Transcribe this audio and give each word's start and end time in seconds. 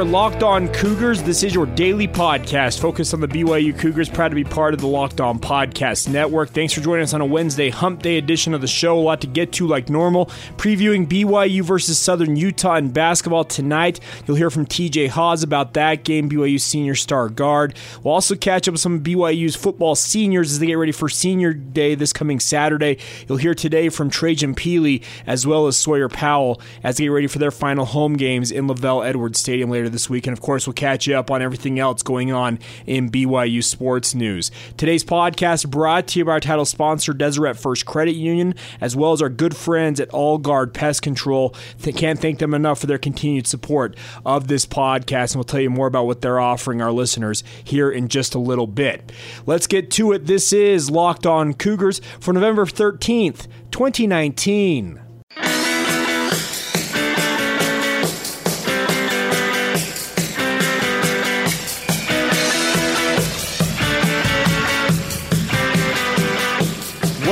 Are 0.00 0.04
Locked 0.04 0.42
On 0.42 0.66
Cougars. 0.68 1.22
This 1.22 1.42
is 1.42 1.54
your 1.54 1.66
daily 1.66 2.08
podcast 2.08 2.80
focused 2.80 3.12
on 3.12 3.20
the 3.20 3.28
BYU 3.28 3.78
Cougars. 3.78 4.08
Proud 4.08 4.30
to 4.30 4.34
be 4.34 4.44
part 4.44 4.72
of 4.72 4.80
the 4.80 4.86
Locked 4.86 5.20
On 5.20 5.38
Podcast 5.38 6.08
Network. 6.08 6.48
Thanks 6.48 6.72
for 6.72 6.80
joining 6.80 7.02
us 7.02 7.12
on 7.12 7.20
a 7.20 7.26
Wednesday 7.26 7.68
hump 7.68 8.00
day 8.00 8.16
edition 8.16 8.54
of 8.54 8.62
the 8.62 8.66
show. 8.66 8.98
A 8.98 9.02
lot 9.02 9.20
to 9.20 9.26
get 9.26 9.52
to 9.52 9.66
like 9.66 9.90
normal. 9.90 10.26
Previewing 10.56 11.06
BYU 11.06 11.60
versus 11.62 11.98
Southern 11.98 12.34
Utah 12.34 12.76
in 12.76 12.92
basketball 12.92 13.44
tonight. 13.44 14.00
You'll 14.26 14.38
hear 14.38 14.48
from 14.48 14.64
TJ 14.64 15.08
Haws 15.08 15.42
about 15.42 15.74
that 15.74 16.02
game, 16.02 16.30
BYU 16.30 16.58
senior 16.58 16.94
star 16.94 17.28
guard. 17.28 17.74
We'll 18.02 18.14
also 18.14 18.36
catch 18.36 18.68
up 18.68 18.72
with 18.72 18.80
some 18.80 18.94
of 18.94 19.02
BYU's 19.02 19.54
football 19.54 19.94
seniors 19.94 20.50
as 20.50 20.60
they 20.60 20.66
get 20.66 20.78
ready 20.78 20.92
for 20.92 21.10
senior 21.10 21.52
day 21.52 21.94
this 21.94 22.14
coming 22.14 22.40
Saturday. 22.40 22.96
You'll 23.28 23.36
hear 23.36 23.54
today 23.54 23.90
from 23.90 24.08
Trajan 24.08 24.54
Pili 24.54 25.04
as 25.26 25.46
well 25.46 25.66
as 25.66 25.76
Sawyer 25.76 26.08
Powell 26.08 26.58
as 26.82 26.96
they 26.96 27.04
get 27.04 27.08
ready 27.08 27.26
for 27.26 27.38
their 27.38 27.50
final 27.50 27.84
home 27.84 28.14
games 28.14 28.50
in 28.50 28.66
LaVell 28.66 29.06
Edwards 29.06 29.38
Stadium 29.38 29.68
later 29.68 29.89
this 29.92 30.10
week. 30.10 30.26
And 30.26 30.36
of 30.36 30.40
course, 30.40 30.66
we'll 30.66 30.74
catch 30.74 31.06
you 31.06 31.16
up 31.16 31.30
on 31.30 31.42
everything 31.42 31.78
else 31.78 32.02
going 32.02 32.32
on 32.32 32.58
in 32.86 33.10
BYU 33.10 33.62
sports 33.62 34.14
news. 34.14 34.50
Today's 34.76 35.04
podcast 35.04 35.70
brought 35.70 36.06
to 36.08 36.18
you 36.18 36.24
by 36.24 36.32
our 36.32 36.40
title 36.40 36.64
sponsor, 36.64 37.12
Deseret 37.12 37.58
First 37.58 37.86
Credit 37.86 38.14
Union, 38.14 38.54
as 38.80 38.96
well 38.96 39.12
as 39.12 39.22
our 39.22 39.28
good 39.28 39.56
friends 39.56 40.00
at 40.00 40.10
All 40.10 40.38
Guard 40.38 40.72
Pest 40.74 41.02
Control. 41.02 41.54
can't 41.82 42.20
thank 42.20 42.38
them 42.38 42.54
enough 42.54 42.80
for 42.80 42.86
their 42.86 42.98
continued 42.98 43.46
support 43.46 43.96
of 44.24 44.48
this 44.48 44.66
podcast. 44.66 45.32
And 45.32 45.36
we'll 45.36 45.44
tell 45.44 45.60
you 45.60 45.70
more 45.70 45.86
about 45.86 46.06
what 46.06 46.20
they're 46.20 46.40
offering 46.40 46.80
our 46.80 46.92
listeners 46.92 47.44
here 47.64 47.90
in 47.90 48.08
just 48.08 48.34
a 48.34 48.38
little 48.38 48.66
bit. 48.66 49.12
Let's 49.46 49.66
get 49.66 49.90
to 49.92 50.12
it. 50.12 50.26
This 50.26 50.52
is 50.52 50.90
Locked 50.90 51.26
On 51.26 51.54
Cougars 51.54 52.00
for 52.20 52.32
November 52.32 52.64
13th, 52.64 53.46
2019. 53.70 55.09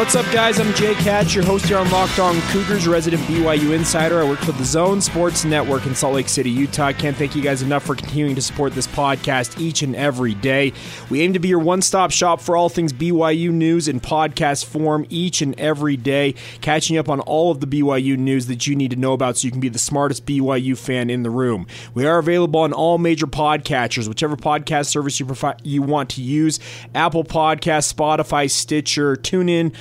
What's 0.09 0.27
up, 0.27 0.33
guys? 0.33 0.59
I'm 0.59 0.73
Jake 0.73 0.97
Hatch, 0.97 1.35
your 1.35 1.45
host 1.45 1.67
here 1.67 1.77
on 1.77 1.91
Locked 1.91 2.19
On 2.19 2.41
Cougars, 2.51 2.89
resident 2.89 3.21
BYU 3.25 3.75
insider. 3.75 4.23
I 4.23 4.25
work 4.25 4.39
for 4.39 4.53
the 4.53 4.65
Zone 4.65 5.03
Sports 5.03 5.45
Network 5.45 5.85
in 5.85 5.95
Salt 5.95 6.15
Lake 6.15 6.31
City, 6.31 6.49
Utah. 6.49 6.93
Can't 6.93 7.15
thank 7.15 7.37
you 7.37 7.43
guys 7.43 7.61
enough 7.61 7.85
for 7.85 7.95
continuing 7.95 8.35
to 8.35 8.41
support 8.41 8.73
this 8.73 8.87
podcast 8.87 9.61
each 9.61 9.83
and 9.83 9.95
every 9.95 10.33
day. 10.33 10.73
We 11.11 11.21
aim 11.21 11.35
to 11.35 11.39
be 11.39 11.49
your 11.49 11.59
one 11.59 11.83
stop 11.83 12.11
shop 12.11 12.41
for 12.41 12.57
all 12.57 12.71
things 12.71 12.95
BYU 12.95 13.51
news 13.51 13.87
in 13.87 14.01
podcast 14.01 14.65
form 14.65 15.05
each 15.11 15.43
and 15.43 15.55
every 15.61 15.99
day, 15.99 16.37
catching 16.63 16.97
up 16.97 17.11
on 17.11 17.21
all 17.21 17.51
of 17.51 17.61
the 17.61 17.67
BYU 17.67 18.17
news 18.17 18.47
that 18.47 18.67
you 18.67 18.75
need 18.75 18.93
to 18.93 18.97
know 18.97 19.13
about 19.13 19.37
so 19.37 19.45
you 19.45 19.53
can 19.53 19.61
be 19.61 19.69
the 19.69 19.79
smartest 19.79 20.25
BYU 20.25 20.75
fan 20.79 21.11
in 21.11 21.23
the 21.23 21.29
room. 21.29 21.67
We 21.93 22.07
are 22.07 22.17
available 22.17 22.61
on 22.61 22.73
all 22.73 22.97
major 22.97 23.27
podcatchers, 23.27 24.09
whichever 24.09 24.39
podcast 24.39 24.87
service 24.87 25.21
you, 25.21 25.29
you 25.65 25.83
want 25.83 26.09
to 26.11 26.23
use 26.23 26.61
Apple 26.95 27.25
Podcasts, 27.25 27.93
Spotify, 27.93 28.51
Stitcher, 28.51 29.15
TuneIn 29.15 29.75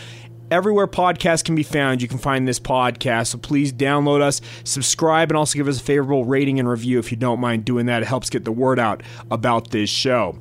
everywhere 0.52 0.88
podcasts 0.88 1.44
can 1.44 1.56
be 1.56 1.64
found, 1.64 2.02
you 2.02 2.08
can 2.08 2.17
find 2.17 2.48
this 2.48 2.59
podcast. 2.59 3.28
So 3.28 3.38
please 3.38 3.73
download 3.73 4.22
us, 4.22 4.42
subscribe, 4.64 5.31
and 5.31 5.38
also 5.38 5.58
give 5.58 5.67
us 5.67 5.80
a 5.80 5.84
favorable 5.84 6.26
rating 6.26 6.59
and 6.59 6.70
review 6.70 7.00
if 7.00 7.12
you 7.12 7.17
don't 7.17 7.40
mind 7.40 7.66
doing 7.66 7.86
that. 7.88 8.02
It 8.02 8.08
helps 8.08 8.30
get 8.30 8.45
the 8.45 8.52
word 8.52 8.80
out 8.80 9.03
about 9.30 9.72
this 9.72 9.90
show. 9.90 10.38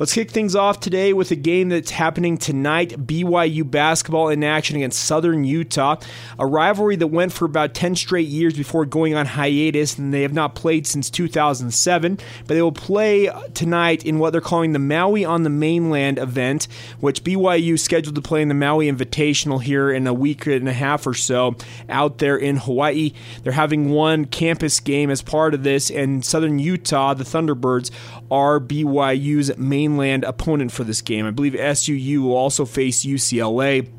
Let's 0.00 0.14
kick 0.14 0.30
things 0.30 0.56
off 0.56 0.80
today 0.80 1.12
with 1.12 1.30
a 1.30 1.36
game 1.36 1.68
that's 1.68 1.90
happening 1.90 2.38
tonight 2.38 3.06
BYU 3.06 3.70
basketball 3.70 4.30
in 4.30 4.42
action 4.42 4.76
against 4.76 5.04
Southern 5.04 5.44
Utah, 5.44 5.96
a 6.38 6.46
rivalry 6.46 6.96
that 6.96 7.08
went 7.08 7.34
for 7.34 7.44
about 7.44 7.74
10 7.74 7.96
straight 7.96 8.26
years 8.26 8.56
before 8.56 8.86
going 8.86 9.14
on 9.14 9.26
hiatus, 9.26 9.98
and 9.98 10.14
they 10.14 10.22
have 10.22 10.32
not 10.32 10.54
played 10.54 10.86
since 10.86 11.10
2007. 11.10 12.18
But 12.46 12.54
they 12.54 12.62
will 12.62 12.72
play 12.72 13.30
tonight 13.52 14.02
in 14.06 14.18
what 14.18 14.30
they're 14.30 14.40
calling 14.40 14.72
the 14.72 14.78
Maui 14.78 15.22
on 15.22 15.42
the 15.42 15.50
Mainland 15.50 16.18
event, 16.18 16.66
which 17.00 17.22
BYU 17.22 17.78
scheduled 17.78 18.14
to 18.14 18.22
play 18.22 18.40
in 18.40 18.48
the 18.48 18.54
Maui 18.54 18.90
Invitational 18.90 19.62
here 19.62 19.90
in 19.90 20.06
a 20.06 20.14
week 20.14 20.46
and 20.46 20.66
a 20.66 20.72
half 20.72 21.06
or 21.06 21.12
so 21.12 21.56
out 21.90 22.16
there 22.16 22.38
in 22.38 22.56
Hawaii. 22.56 23.12
They're 23.42 23.52
having 23.52 23.90
one 23.90 24.24
campus 24.24 24.80
game 24.80 25.10
as 25.10 25.20
part 25.20 25.52
of 25.52 25.62
this, 25.62 25.90
and 25.90 26.24
Southern 26.24 26.58
Utah, 26.58 27.12
the 27.12 27.24
Thunderbirds, 27.24 27.90
are 28.30 28.58
BYU's 28.58 29.54
main 29.58 29.89
mainland 29.90 30.24
opponent 30.24 30.72
for 30.72 30.84
this 30.84 31.02
game. 31.02 31.26
I 31.26 31.30
believe 31.30 31.54
SUU 31.54 32.22
will 32.22 32.36
also 32.36 32.64
face 32.64 33.04
UCLA 33.04 33.90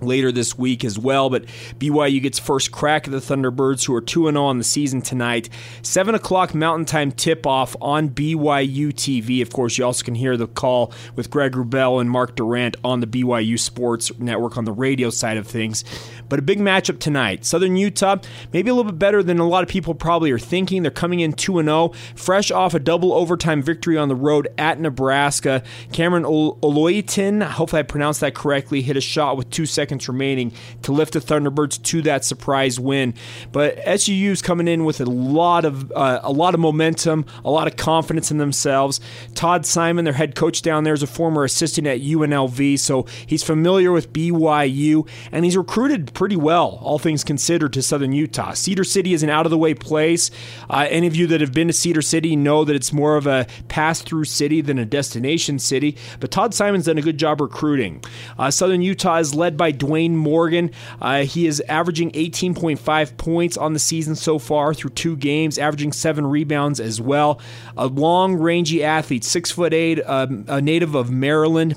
later 0.00 0.32
this 0.32 0.58
week 0.58 0.84
as 0.84 0.98
well. 0.98 1.30
But 1.30 1.44
BYU 1.78 2.20
gets 2.22 2.38
first 2.38 2.72
crack 2.72 3.06
at 3.06 3.12
the 3.12 3.18
Thunderbirds, 3.18 3.86
who 3.86 3.94
are 3.94 4.00
2 4.00 4.30
0 4.30 4.44
on 4.44 4.58
the 4.58 4.64
season 4.64 5.00
tonight. 5.00 5.48
7 5.82 6.14
o'clock 6.14 6.54
Mountain 6.54 6.86
Time 6.86 7.12
tip 7.12 7.46
off 7.46 7.76
on 7.80 8.10
BYU 8.10 8.88
TV. 8.88 9.42
Of 9.42 9.52
course, 9.52 9.78
you 9.78 9.84
also 9.84 10.04
can 10.04 10.14
hear 10.14 10.36
the 10.36 10.48
call 10.48 10.92
with 11.14 11.30
Greg 11.30 11.52
Wrubell 11.52 12.00
and 12.00 12.10
Mark 12.10 12.36
Durrant 12.36 12.76
on 12.84 13.00
the 13.00 13.06
BYU 13.06 13.58
Sports 13.58 14.10
Network 14.18 14.56
on 14.56 14.64
the 14.64 14.72
radio 14.72 15.10
side 15.10 15.36
of 15.36 15.46
things. 15.46 15.84
But 16.32 16.38
a 16.38 16.42
big 16.42 16.60
matchup 16.60 16.98
tonight. 16.98 17.44
Southern 17.44 17.76
Utah, 17.76 18.16
maybe 18.54 18.70
a 18.70 18.74
little 18.74 18.90
bit 18.90 18.98
better 18.98 19.22
than 19.22 19.38
a 19.38 19.46
lot 19.46 19.62
of 19.62 19.68
people 19.68 19.94
probably 19.94 20.30
are 20.30 20.38
thinking. 20.38 20.80
They're 20.80 20.90
coming 20.90 21.20
in 21.20 21.34
2 21.34 21.62
0, 21.62 21.92
fresh 22.14 22.50
off 22.50 22.72
a 22.72 22.78
double 22.78 23.12
overtime 23.12 23.62
victory 23.62 23.98
on 23.98 24.08
the 24.08 24.14
road 24.14 24.48
at 24.56 24.80
Nebraska. 24.80 25.62
Cameron 25.92 26.24
Oluyitan, 26.24 27.42
hopefully 27.42 27.80
I 27.80 27.82
pronounced 27.82 28.20
that 28.20 28.34
correctly, 28.34 28.80
hit 28.80 28.96
a 28.96 29.00
shot 29.02 29.36
with 29.36 29.50
two 29.50 29.66
seconds 29.66 30.08
remaining 30.08 30.54
to 30.84 30.92
lift 30.92 31.12
the 31.12 31.18
Thunderbirds 31.18 31.82
to 31.82 32.00
that 32.00 32.24
surprise 32.24 32.80
win. 32.80 33.12
But 33.52 33.76
SUU's 33.84 34.40
coming 34.40 34.68
in 34.68 34.86
with 34.86 35.02
a 35.02 35.04
lot 35.04 35.66
of 35.66 35.92
uh, 35.92 36.20
a 36.22 36.32
lot 36.32 36.54
of 36.54 36.60
momentum, 36.60 37.26
a 37.44 37.50
lot 37.50 37.66
of 37.66 37.76
confidence 37.76 38.30
in 38.30 38.38
themselves. 38.38 39.00
Todd 39.34 39.66
Simon, 39.66 40.06
their 40.06 40.14
head 40.14 40.34
coach 40.34 40.62
down 40.62 40.84
there, 40.84 40.94
is 40.94 41.02
a 41.02 41.06
former 41.06 41.44
assistant 41.44 41.86
at 41.86 42.00
UNLV, 42.00 42.78
so 42.78 43.04
he's 43.26 43.42
familiar 43.42 43.92
with 43.92 44.14
BYU 44.14 45.06
and 45.30 45.44
he's 45.44 45.58
recruited 45.58 46.14
pretty 46.22 46.36
well, 46.36 46.78
all 46.82 47.00
things 47.00 47.24
considered, 47.24 47.72
to 47.72 47.82
Southern 47.82 48.12
Utah. 48.12 48.52
Cedar 48.52 48.84
City 48.84 49.12
is 49.12 49.24
an 49.24 49.28
out 49.28 49.44
of 49.44 49.50
the 49.50 49.58
way 49.58 49.74
place. 49.74 50.30
Uh, 50.70 50.86
any 50.88 51.08
of 51.08 51.16
you 51.16 51.26
that 51.26 51.40
have 51.40 51.52
been 51.52 51.66
to 51.66 51.72
Cedar 51.72 52.00
City 52.00 52.36
know 52.36 52.64
that 52.64 52.76
it's 52.76 52.92
more 52.92 53.16
of 53.16 53.26
a 53.26 53.44
pass 53.66 54.00
through 54.02 54.22
city 54.22 54.60
than 54.60 54.78
a 54.78 54.84
destination 54.84 55.58
city. 55.58 55.96
But 56.20 56.30
Todd 56.30 56.54
Simon's 56.54 56.84
done 56.84 56.96
a 56.96 57.02
good 57.02 57.18
job 57.18 57.40
recruiting. 57.40 58.04
Uh, 58.38 58.52
Southern 58.52 58.82
Utah 58.82 59.16
is 59.16 59.34
led 59.34 59.56
by 59.56 59.72
Dwayne 59.72 60.12
Morgan. 60.12 60.70
Uh, 61.00 61.24
he 61.24 61.48
is 61.48 61.60
averaging 61.62 62.12
18.5 62.12 63.16
points 63.16 63.56
on 63.56 63.72
the 63.72 63.80
season 63.80 64.14
so 64.14 64.38
far 64.38 64.74
through 64.74 64.90
two 64.90 65.16
games, 65.16 65.58
averaging 65.58 65.90
seven 65.90 66.24
rebounds 66.24 66.78
as 66.78 67.00
well. 67.00 67.40
A 67.76 67.88
long, 67.88 68.36
rangy 68.36 68.84
athlete, 68.84 69.24
six 69.24 69.50
foot 69.50 69.74
eight, 69.74 70.00
um, 70.06 70.44
a 70.46 70.60
native 70.60 70.94
of 70.94 71.10
Maryland. 71.10 71.74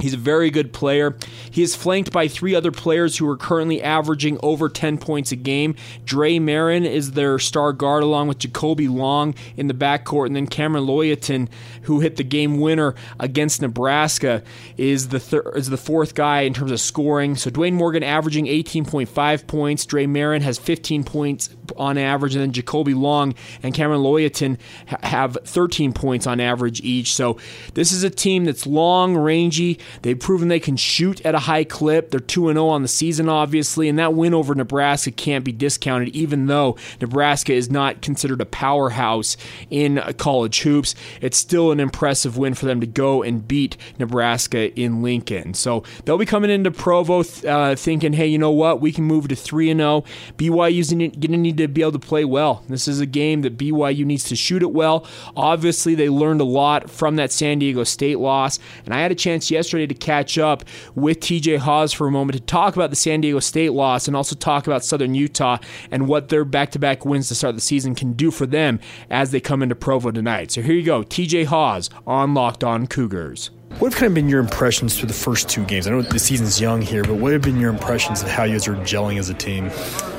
He's 0.00 0.14
a 0.14 0.18
very 0.18 0.50
good 0.50 0.72
player. 0.72 1.16
He 1.50 1.62
is 1.62 1.76
flanked 1.76 2.12
by 2.12 2.26
three 2.26 2.54
other 2.54 2.72
players 2.72 3.18
who 3.18 3.28
are 3.28 3.36
currently 3.36 3.82
averaging 3.82 4.38
over 4.42 4.68
10 4.68 4.98
points 4.98 5.32
a 5.32 5.36
game. 5.36 5.74
Dre 6.04 6.38
Marin 6.38 6.84
is 6.84 7.12
their 7.12 7.38
star 7.38 7.72
guard, 7.72 8.02
along 8.02 8.28
with 8.28 8.38
Jacoby 8.38 8.88
Long 8.88 9.34
in 9.56 9.68
the 9.68 9.74
backcourt, 9.74 10.26
and 10.26 10.34
then 10.34 10.46
Cameron 10.46 10.86
Oluyitan, 10.86 11.48
who 11.82 12.00
hit 12.00 12.16
the 12.16 12.24
game 12.24 12.58
winner 12.58 12.94
against 13.20 13.62
Nebraska, 13.62 14.42
is 14.76 15.08
the 15.08 15.20
thir- 15.20 15.52
is 15.54 15.68
the 15.68 15.76
fourth 15.76 16.14
guy 16.14 16.40
in 16.40 16.54
terms 16.54 16.72
of 16.72 16.80
scoring. 16.80 17.36
So 17.36 17.50
Dwayne 17.50 17.74
Morgan 17.74 18.02
averaging 18.02 18.46
18.5 18.46 19.46
points. 19.46 19.86
Dre 19.86 20.06
Marin 20.06 20.42
has 20.42 20.58
15 20.58 21.04
points 21.04 21.50
on 21.76 21.98
average, 21.98 22.34
and 22.34 22.42
then 22.42 22.52
Jacoby 22.52 22.94
Long 22.94 23.34
and 23.62 23.74
Cameron 23.74 24.00
Oluyitan 24.00 24.58
ha- 24.88 24.98
have 25.02 25.38
13 25.44 25.92
points 25.92 26.26
on 26.26 26.40
average 26.40 26.80
each. 26.80 27.14
So 27.14 27.38
this 27.74 27.92
is 27.92 28.02
a 28.02 28.10
team 28.10 28.44
that's 28.44 28.66
long, 28.66 29.16
rangy. 29.16 29.78
They've 30.02 30.18
proven 30.18 30.48
they 30.48 30.60
can 30.60 30.76
shoot 30.76 31.24
at 31.24 31.34
a 31.34 31.40
high 31.40 31.64
clip. 31.64 32.10
They're 32.10 32.20
2 32.20 32.52
0 32.52 32.68
on 32.68 32.82
the 32.82 32.88
season, 32.88 33.28
obviously, 33.28 33.88
and 33.88 33.98
that 33.98 34.14
win 34.14 34.34
over 34.34 34.54
Nebraska 34.54 35.10
can't 35.10 35.44
be 35.44 35.52
discounted, 35.52 36.08
even 36.08 36.46
though 36.46 36.76
Nebraska 37.00 37.52
is 37.52 37.70
not 37.70 38.02
considered 38.02 38.40
a 38.40 38.46
powerhouse 38.46 39.36
in 39.70 40.02
college 40.18 40.62
hoops. 40.62 40.94
It's 41.20 41.38
still 41.38 41.70
an 41.70 41.80
impressive 41.80 42.36
win 42.36 42.54
for 42.54 42.66
them 42.66 42.80
to 42.80 42.86
go 42.86 43.22
and 43.22 43.46
beat 43.46 43.76
Nebraska 43.98 44.72
in 44.78 45.02
Lincoln. 45.02 45.54
So 45.54 45.84
they'll 46.04 46.18
be 46.18 46.26
coming 46.26 46.50
into 46.50 46.70
Provo 46.70 47.20
uh, 47.20 47.76
thinking, 47.76 48.12
hey, 48.12 48.26
you 48.26 48.38
know 48.38 48.50
what? 48.50 48.80
We 48.80 48.92
can 48.92 49.04
move 49.04 49.28
to 49.28 49.36
3 49.36 49.74
0. 49.74 50.04
BYU's 50.36 50.92
going 50.92 51.10
to 51.10 51.36
need 51.36 51.56
to 51.58 51.61
be 51.68 51.82
able 51.82 51.92
to 51.92 51.98
play 51.98 52.24
well. 52.24 52.64
This 52.68 52.88
is 52.88 53.00
a 53.00 53.06
game 53.06 53.42
that 53.42 53.56
BYU 53.56 54.04
needs 54.04 54.24
to 54.24 54.36
shoot 54.36 54.62
it 54.62 54.72
well. 54.72 55.06
Obviously, 55.36 55.94
they 55.94 56.08
learned 56.08 56.40
a 56.40 56.44
lot 56.44 56.90
from 56.90 57.16
that 57.16 57.32
San 57.32 57.58
Diego 57.58 57.84
State 57.84 58.18
loss, 58.18 58.58
and 58.84 58.94
I 58.94 59.00
had 59.00 59.12
a 59.12 59.16
chance 59.16 59.50
yesterday 59.50 59.86
to 59.86 59.94
catch 59.94 60.38
up 60.38 60.64
with 60.94 61.20
TJ 61.20 61.58
Haws 61.58 61.92
for 61.92 62.06
a 62.06 62.10
moment 62.10 62.38
to 62.38 62.44
talk 62.44 62.76
about 62.76 62.90
the 62.90 62.96
San 62.96 63.20
Diego 63.20 63.40
State 63.40 63.72
loss 63.72 64.06
and 64.06 64.16
also 64.16 64.36
talk 64.36 64.66
about 64.66 64.84
Southern 64.84 65.14
Utah 65.14 65.58
and 65.90 66.08
what 66.08 66.28
their 66.28 66.44
back 66.44 66.70
to 66.72 66.78
back 66.78 67.04
wins 67.04 67.28
to 67.28 67.34
start 67.34 67.54
the 67.54 67.60
season 67.60 67.94
can 67.94 68.12
do 68.12 68.30
for 68.30 68.46
them 68.46 68.80
as 69.10 69.30
they 69.30 69.40
come 69.40 69.62
into 69.62 69.74
Provo 69.74 70.10
tonight. 70.10 70.50
So 70.50 70.62
here 70.62 70.74
you 70.74 70.82
go 70.82 71.02
TJ 71.02 71.46
Haws 71.46 71.90
on 72.06 72.34
Locked 72.34 72.64
On 72.64 72.86
Cougars. 72.86 73.50
What 73.78 73.92
have 73.92 73.98
kind 73.98 74.10
of 74.10 74.14
been 74.14 74.28
your 74.28 74.38
impressions 74.38 74.96
through 74.96 75.08
the 75.08 75.14
first 75.14 75.48
two 75.48 75.64
games? 75.64 75.86
I 75.86 75.90
know 75.90 76.02
the 76.02 76.18
season's 76.18 76.60
young 76.60 76.82
here, 76.82 77.02
but 77.02 77.14
what 77.14 77.32
have 77.32 77.42
been 77.42 77.58
your 77.58 77.70
impressions 77.70 78.22
of 78.22 78.28
how 78.28 78.44
you 78.44 78.52
guys 78.52 78.68
are 78.68 78.76
gelling 78.76 79.18
as 79.18 79.28
a 79.28 79.34
team? 79.34 79.70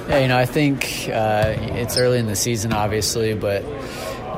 Yeah, 0.09 0.19
you 0.19 0.27
know, 0.27 0.38
I 0.38 0.45
think 0.45 1.09
uh, 1.13 1.55
it's 1.57 1.95
early 1.95 2.19
in 2.19 2.27
the 2.27 2.35
season, 2.35 2.73
obviously, 2.73 3.33
but 3.35 3.63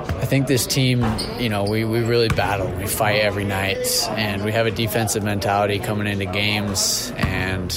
I 0.08 0.28
think 0.28 0.48
this 0.48 0.66
team, 0.66 1.06
you 1.40 1.50
know, 1.50 1.64
we, 1.64 1.84
we 1.84 2.00
really 2.00 2.30
battle. 2.30 2.72
We 2.72 2.88
fight 2.88 3.22
every 3.22 3.44
night, 3.44 3.86
and 4.12 4.44
we 4.44 4.52
have 4.52 4.66
a 4.66 4.72
defensive 4.72 5.24
mentality 5.24 5.78
coming 5.78 6.08
into 6.08 6.26
games, 6.26 7.12
and 7.18 7.72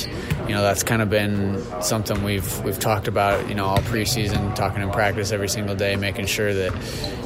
you 0.47 0.55
know 0.55 0.63
that's 0.63 0.83
kind 0.83 1.03
of 1.03 1.11
been 1.11 1.63
something 1.83 2.23
we've 2.23 2.65
we've 2.65 2.79
talked 2.79 3.09
about, 3.09 3.49
you 3.49 3.55
know, 3.55 3.67
all 3.67 3.79
preseason, 3.79 4.55
talking 4.55 4.83
in 4.83 4.91
practice 4.91 5.31
every 5.31 5.49
single 5.49 5.75
day, 5.75 5.97
making 5.97 6.27
sure 6.27 6.55
that 6.55 6.73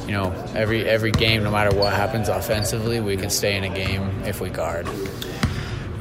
you 0.05 0.11
know 0.11 0.31
every 0.55 0.85
every 0.85 1.11
game, 1.11 1.43
no 1.43 1.51
matter 1.51 1.73
what 1.75 1.93
happens 1.93 2.27
offensively, 2.27 2.99
we 2.99 3.15
can 3.15 3.29
stay 3.29 3.55
in 3.55 3.63
a 3.63 3.73
game 3.73 4.23
if 4.25 4.41
we 4.41 4.49
guard. 4.49 4.87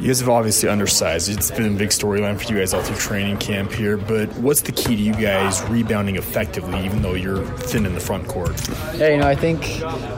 You 0.03 0.09
guys 0.09 0.19
have 0.19 0.31
obviously 0.31 0.69
undersized. 0.69 1.29
It's 1.29 1.53
been 1.53 1.77
a 1.77 1.79
big 1.79 1.91
storyline 1.91 2.37
for 2.37 2.53
you 2.53 2.59
guys 2.59 2.75
all 2.75 2.83
through 2.83 2.97
training 2.97 3.37
camp 3.37 3.71
here. 3.71 3.97
But 3.97 4.31
what's 4.39 4.63
the 4.63 4.73
key 4.73 4.97
to 4.97 5.01
you 5.01 5.13
guys 5.13 5.63
rebounding 5.69 6.17
effectively, 6.17 6.85
even 6.85 7.03
though 7.03 7.15
you're 7.15 7.47
thin 7.59 7.87
in 7.87 7.95
the 7.95 8.01
front 8.01 8.27
court? 8.27 8.61
Yeah, 8.97 9.11
you 9.11 9.19
know, 9.19 9.29
I 9.29 9.37
think 9.37 9.63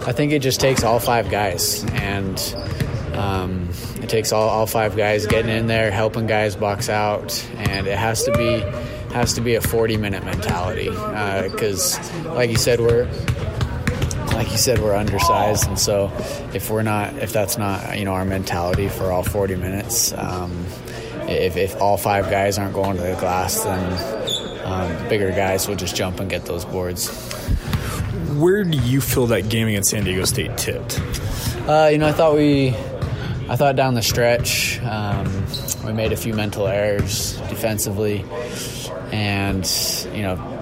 I 0.08 0.12
think 0.12 0.32
it 0.32 0.38
just 0.38 0.58
takes 0.58 0.82
all 0.82 1.00
five 1.00 1.30
guys, 1.30 1.84
and 1.92 2.38
um, 3.12 3.68
it 4.00 4.08
takes 4.08 4.32
all, 4.32 4.48
all 4.48 4.66
five 4.66 4.96
guys 4.96 5.26
getting 5.26 5.54
in 5.54 5.66
there, 5.66 5.90
helping 5.90 6.26
guys 6.26 6.56
box 6.56 6.88
out, 6.88 7.46
and 7.56 7.86
it 7.86 7.98
has 7.98 8.24
to 8.24 8.32
be 8.32 8.60
has 9.12 9.34
to 9.34 9.42
be 9.42 9.54
a 9.54 9.60
40 9.60 9.98
minute 9.98 10.24
mentality 10.24 10.88
because, 10.88 11.98
uh, 12.24 12.34
like 12.34 12.48
you 12.48 12.56
said, 12.56 12.80
we're 12.80 13.04
like 14.34 14.50
you 14.50 14.58
said, 14.58 14.80
we're 14.80 14.96
undersized, 14.96 15.68
and 15.68 15.78
so 15.78 16.12
if 16.52 16.70
we're 16.70 16.82
not, 16.82 17.14
if 17.18 17.32
that's 17.32 17.56
not, 17.56 17.98
you 17.98 18.04
know, 18.04 18.12
our 18.12 18.24
mentality 18.24 18.88
for 18.88 19.10
all 19.10 19.22
40 19.22 19.56
minutes, 19.56 20.12
um, 20.12 20.66
if, 21.28 21.56
if 21.56 21.80
all 21.80 21.96
five 21.96 22.28
guys 22.30 22.58
aren't 22.58 22.74
going 22.74 22.96
to 22.96 23.02
the 23.02 23.14
glass, 23.14 23.62
then 23.62 24.64
um, 24.64 25.08
bigger 25.08 25.30
guys 25.30 25.68
will 25.68 25.76
just 25.76 25.94
jump 25.94 26.20
and 26.20 26.28
get 26.28 26.44
those 26.46 26.64
boards. 26.64 27.08
Where 28.34 28.64
do 28.64 28.76
you 28.78 29.00
feel 29.00 29.26
that 29.28 29.48
game 29.48 29.68
against 29.68 29.90
San 29.90 30.04
Diego 30.04 30.24
State 30.24 30.56
tipped? 30.58 31.00
Uh, 31.68 31.88
you 31.92 31.98
know, 31.98 32.08
I 32.08 32.12
thought 32.12 32.34
we, 32.34 32.70
I 33.48 33.56
thought 33.56 33.76
down 33.76 33.94
the 33.94 34.02
stretch, 34.02 34.80
um, 34.82 35.46
we 35.84 35.92
made 35.92 36.12
a 36.12 36.16
few 36.16 36.34
mental 36.34 36.66
errors 36.66 37.36
defensively, 37.48 38.24
and 39.12 39.64
you 40.12 40.22
know 40.22 40.53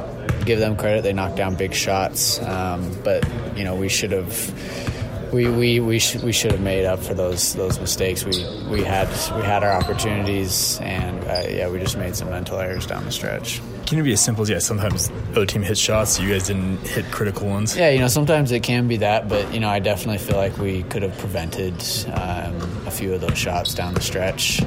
give 0.44 0.59
them 0.59 0.77
credit. 0.77 1.03
They 1.03 1.12
knocked 1.12 1.37
down 1.37 1.55
big 1.55 1.75
shots, 1.75 2.41
um, 2.43 2.97
but 3.05 3.27
you 3.56 3.65
know 3.65 3.75
we 3.77 3.89
should 3.89 4.12
have 4.12 5.33
we 5.33 5.49
we 5.49 5.81
we, 5.81 5.99
sh- 5.99 6.17
we 6.17 6.33
should 6.33 6.53
have 6.53 6.61
made 6.61 6.85
up 6.85 7.00
for 7.00 7.15
those 7.15 7.55
those 7.55 7.81
mistakes. 7.81 8.25
We 8.25 8.44
we 8.69 8.83
had 8.83 9.09
we 9.37 9.43
had 9.43 9.65
our 9.65 9.73
opportunities, 9.73 10.79
and 10.83 11.25
uh, 11.25 11.43
yeah, 11.49 11.69
we 11.69 11.79
just 11.79 11.97
made 11.97 12.15
some 12.15 12.31
mental 12.31 12.59
errors 12.59 12.87
down 12.87 13.05
the 13.05 13.12
stretch. 13.12 13.61
Can 13.87 13.99
it 13.99 14.03
be 14.03 14.12
as 14.12 14.23
simple 14.23 14.43
as 14.43 14.50
yeah? 14.50 14.59
Sometimes 14.59 15.09
the 15.09 15.31
other 15.33 15.47
team 15.47 15.62
hits 15.62 15.81
shots, 15.81 16.19
you 16.21 16.31
guys 16.31 16.47
didn't 16.47 16.79
hit 16.87 17.05
critical 17.06 17.49
ones. 17.49 17.77
Yeah, 17.77 17.91
you 17.91 17.99
know 17.99 18.09
sometimes 18.09 18.53
it 18.53 18.62
can 18.62 18.88
be 18.88 18.99
that, 18.99 19.29
but 19.29 19.53
you 19.53 19.61
know 19.61 19.69
I 19.69 19.79
definitely 19.79 20.19
feel 20.19 20.37
like 20.37 20.56
we 20.59 20.83
could 20.85 21.03
have 21.03 21.17
prevented 21.19 21.75
um, 22.12 22.55
a 22.87 22.91
few 22.91 23.15
of 23.15 23.21
those 23.21 23.37
shots 23.38 23.75
down 23.75 23.95
the 23.95 24.00
stretch. 24.00 24.62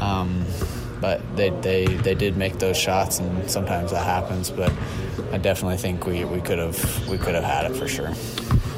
Um, 0.00 0.44
but 1.00 1.20
they, 1.36 1.50
they, 1.50 1.86
they 1.86 2.14
did 2.14 2.36
make 2.36 2.58
those 2.58 2.76
shots, 2.76 3.18
and 3.18 3.50
sometimes 3.50 3.90
that 3.90 4.04
happens. 4.04 4.50
But 4.50 4.72
I 5.32 5.38
definitely 5.38 5.76
think 5.76 6.06
we, 6.06 6.24
we 6.24 6.40
could 6.40 6.58
have 6.58 7.08
we 7.08 7.18
could 7.18 7.34
have 7.34 7.44
had 7.44 7.70
it 7.70 7.76
for 7.76 7.88
sure. 7.88 8.12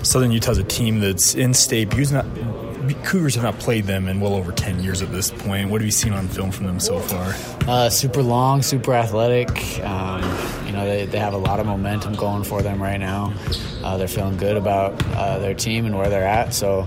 Southern 0.03 0.31
Utah's 0.31 0.59
a 0.59 0.65
team 0.65 1.01
that's 1.01 1.35
in 1.35 1.53
state. 1.55 1.91
Because 1.91 2.13
not, 2.13 2.27
Cougars 3.09 3.37
have 3.37 3.45
not 3.45 3.59
played 3.59 3.87
them 3.87 4.07
in 4.07 4.21
well 4.21 4.35
over 4.35 4.53
10 4.53 4.83
years 4.83 5.01
at 5.01 5.11
this 5.11 5.31
point. 5.31 5.71
What 5.71 5.81
have 5.81 5.87
you 5.87 5.91
seen 5.91 6.13
on 6.13 6.29
film 6.29 6.51
from 6.51 6.67
them 6.67 6.79
so 6.79 6.99
far? 6.99 7.33
Uh, 7.67 7.89
super 7.89 8.23
long, 8.23 8.61
super 8.61 8.93
athletic. 8.93 9.49
Um, 9.83 10.21
you 10.67 10.73
know, 10.73 10.85
they, 10.85 11.07
they 11.07 11.19
have 11.19 11.33
a 11.33 11.39
lot 11.39 11.59
of 11.59 11.65
momentum 11.65 12.17
going 12.17 12.45
for 12.45 12.61
them 12.61 12.83
right 12.83 12.99
now. 12.99 13.33
Uh, 13.83 13.97
they're 13.97 14.09
feeling 14.09 14.37
good 14.37 14.59
about 14.59 15.03
uh, 15.17 15.39
their 15.39 15.55
team 15.55 15.87
and 15.87 15.97
where 15.97 16.11
they're 16.11 16.29
at. 16.29 16.53
So 16.53 16.87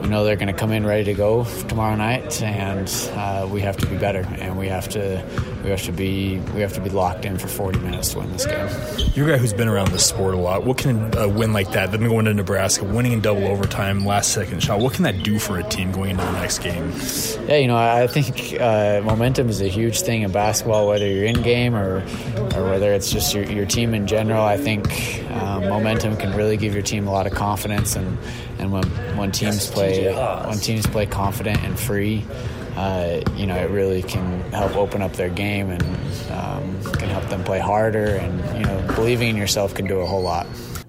we 0.00 0.08
know 0.08 0.24
they're 0.24 0.36
going 0.36 0.46
to 0.46 0.58
come 0.58 0.72
in 0.72 0.86
ready 0.86 1.04
to 1.04 1.12
go 1.12 1.44
tomorrow 1.44 1.96
night, 1.96 2.40
and 2.40 2.88
uh, 3.12 3.46
we 3.50 3.60
have 3.60 3.76
to 3.76 3.86
be 3.86 3.98
better, 3.98 4.26
and 4.38 4.56
we 4.56 4.68
have 4.68 4.88
to 4.88 5.22
we 5.68 5.72
have 5.72 5.82
to 5.82 5.92
be 5.92 6.38
we 6.54 6.62
have 6.62 6.72
to 6.72 6.80
be 6.80 6.88
locked 6.88 7.26
in 7.26 7.36
for 7.36 7.46
40 7.46 7.80
minutes 7.80 8.12
to 8.12 8.20
win 8.20 8.32
this 8.32 8.46
game. 8.46 8.68
You're 9.14 9.28
a 9.28 9.32
guy 9.32 9.36
who's 9.36 9.52
been 9.52 9.68
around 9.68 9.90
the 9.90 9.98
sport 9.98 10.32
a 10.32 10.38
lot. 10.38 10.64
What 10.64 10.78
can 10.78 11.14
a 11.18 11.28
win 11.28 11.52
like 11.52 11.72
that, 11.72 11.92
them 11.92 12.08
going 12.08 12.24
to 12.24 12.32
Nebraska, 12.32 12.84
winning 12.84 13.12
in 13.12 13.20
double 13.20 13.46
overtime, 13.46 14.06
last 14.06 14.32
second 14.32 14.62
shot, 14.62 14.80
what 14.80 14.94
can 14.94 15.04
that 15.04 15.22
do 15.22 15.38
for 15.38 15.58
a 15.58 15.62
team 15.62 15.92
going 15.92 16.12
into 16.12 16.24
the 16.24 16.32
next 16.32 16.60
game? 16.60 16.90
Yeah, 17.46 17.56
you 17.56 17.66
know, 17.66 17.76
I 17.76 18.06
think 18.06 18.58
uh, 18.58 19.02
momentum 19.04 19.50
is 19.50 19.60
a 19.60 19.68
huge 19.68 20.00
thing 20.00 20.22
in 20.22 20.32
basketball, 20.32 20.88
whether 20.88 21.06
you're 21.06 21.26
in 21.26 21.42
game 21.42 21.74
or 21.74 21.98
or 22.56 22.70
whether 22.70 22.94
it's 22.94 23.12
just 23.12 23.34
your, 23.34 23.44
your 23.44 23.66
team 23.66 23.92
in 23.92 24.06
general. 24.06 24.42
I 24.42 24.56
think 24.56 25.22
um, 25.32 25.68
momentum 25.68 26.16
can 26.16 26.34
really 26.34 26.56
give 26.56 26.72
your 26.72 26.82
team 26.82 27.06
a 27.06 27.12
lot 27.12 27.26
of 27.26 27.34
confidence, 27.34 27.94
and, 27.94 28.16
and 28.58 28.72
when 28.72 28.84
when 29.18 29.32
teams 29.32 29.70
play 29.70 30.14
when 30.46 30.56
teams 30.60 30.86
play 30.86 31.04
confident 31.04 31.62
and 31.62 31.78
free. 31.78 32.24
Uh, 32.78 33.20
you 33.34 33.44
know, 33.44 33.56
it 33.56 33.70
really 33.70 34.02
can 34.02 34.40
help 34.52 34.76
open 34.76 35.02
up 35.02 35.12
their 35.14 35.28
game 35.28 35.68
and 35.70 35.82
um, 36.30 36.80
can 36.92 37.08
help 37.08 37.28
them 37.28 37.42
play 37.42 37.58
harder. 37.58 38.06
And 38.06 38.38
you 38.56 38.64
know, 38.64 38.94
believing 38.94 39.30
in 39.30 39.36
yourself 39.36 39.74
can 39.74 39.86
do 39.88 39.98
a 39.98 40.06
whole 40.06 40.22
lot 40.22 40.46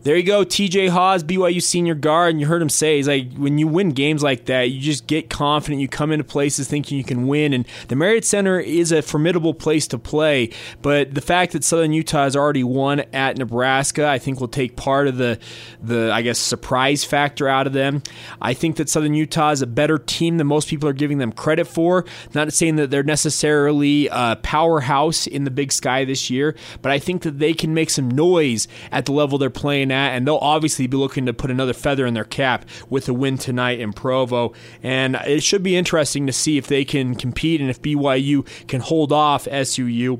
there 0.09 0.17
you 0.17 0.23
go, 0.23 0.43
TJ 0.43 0.89
Haws, 0.89 1.23
BYU 1.23 1.61
senior 1.61 1.93
guard, 1.93 2.31
and 2.31 2.41
you 2.41 2.47
heard 2.47 2.63
him 2.63 2.69
say, 2.69 2.97
he's 2.97 3.07
like, 3.07 3.31
when 3.33 3.57
you 3.57 3.67
win 3.67 3.89
games 3.89 4.23
like 4.23 4.45
that, 4.45 4.71
you 4.71 4.79
just 4.79 5.05
get 5.07 5.29
confident. 5.29 5.81
You 5.81 5.87
come 5.87 6.11
into 6.11 6.23
places 6.23 6.67
thinking 6.67 6.97
you 6.97 7.03
can 7.03 7.27
win, 7.27 7.53
and 7.53 7.67
the 7.89 7.95
Marriott 7.95 8.25
Center 8.25 8.59
is 8.59 8.91
a 8.91 9.03
formidable 9.03 9.53
place 9.53 9.87
to 9.89 9.99
play. 9.99 10.49
But 10.81 11.13
the 11.13 11.21
fact 11.21 11.51
that 11.51 11.63
Southern 11.63 11.93
Utah 11.93 12.23
has 12.23 12.35
already 12.35 12.63
won 12.63 13.01
at 13.13 13.37
Nebraska, 13.37 14.07
I 14.07 14.17
think 14.17 14.39
will 14.39 14.47
take 14.47 14.75
part 14.75 15.07
of 15.07 15.17
the, 15.17 15.37
the 15.81 16.11
I 16.11 16.23
guess, 16.23 16.39
surprise 16.39 17.03
factor 17.03 17.47
out 17.47 17.67
of 17.67 17.73
them. 17.73 18.01
I 18.41 18.55
think 18.55 18.77
that 18.77 18.89
Southern 18.89 19.13
Utah 19.13 19.51
is 19.51 19.61
a 19.61 19.67
better 19.67 19.99
team 19.99 20.37
than 20.37 20.47
most 20.47 20.69
people 20.69 20.89
are 20.89 20.93
giving 20.93 21.19
them 21.19 21.31
credit 21.31 21.65
for. 21.65 22.05
Not 22.33 22.51
saying 22.51 22.77
that 22.77 22.89
they're 22.89 23.03
necessarily 23.03 24.07
a 24.11 24.37
powerhouse 24.41 25.27
in 25.27 25.43
the 25.43 25.51
Big 25.51 25.71
Sky 25.71 26.03
this 26.03 26.31
year, 26.31 26.55
but 26.81 26.91
I 26.91 26.97
think 26.97 27.21
that 27.21 27.37
they 27.37 27.53
can 27.53 27.75
make 27.75 27.91
some 27.91 28.09
noise 28.09 28.67
at 28.91 29.05
the 29.05 29.11
level 29.11 29.37
they're 29.37 29.51
playing 29.51 29.89
looking 29.89 29.98
at, 29.99 30.15
and 30.15 30.25
they'll 30.25 30.37
obviously 30.37 30.87
be 30.87 30.97
looking 30.97 31.25
to 31.25 31.33
put 31.33 31.51
another 31.51 31.73
feather 31.73 32.05
in 32.05 32.13
their 32.13 32.23
cap 32.23 32.65
with 32.89 33.07
a 33.09 33.13
win 33.13 33.37
tonight 33.37 33.79
in 33.79 33.93
Provo. 33.93 34.53
And 34.81 35.15
it 35.15 35.43
should 35.43 35.63
be 35.63 35.75
interesting 35.75 36.25
to 36.27 36.33
see 36.33 36.57
if 36.57 36.67
they 36.67 36.85
can 36.85 37.15
compete 37.15 37.61
and 37.61 37.69
if 37.69 37.81
BYU 37.81 38.45
can 38.67 38.81
hold 38.81 39.11
off 39.11 39.45
SUU 39.45 40.19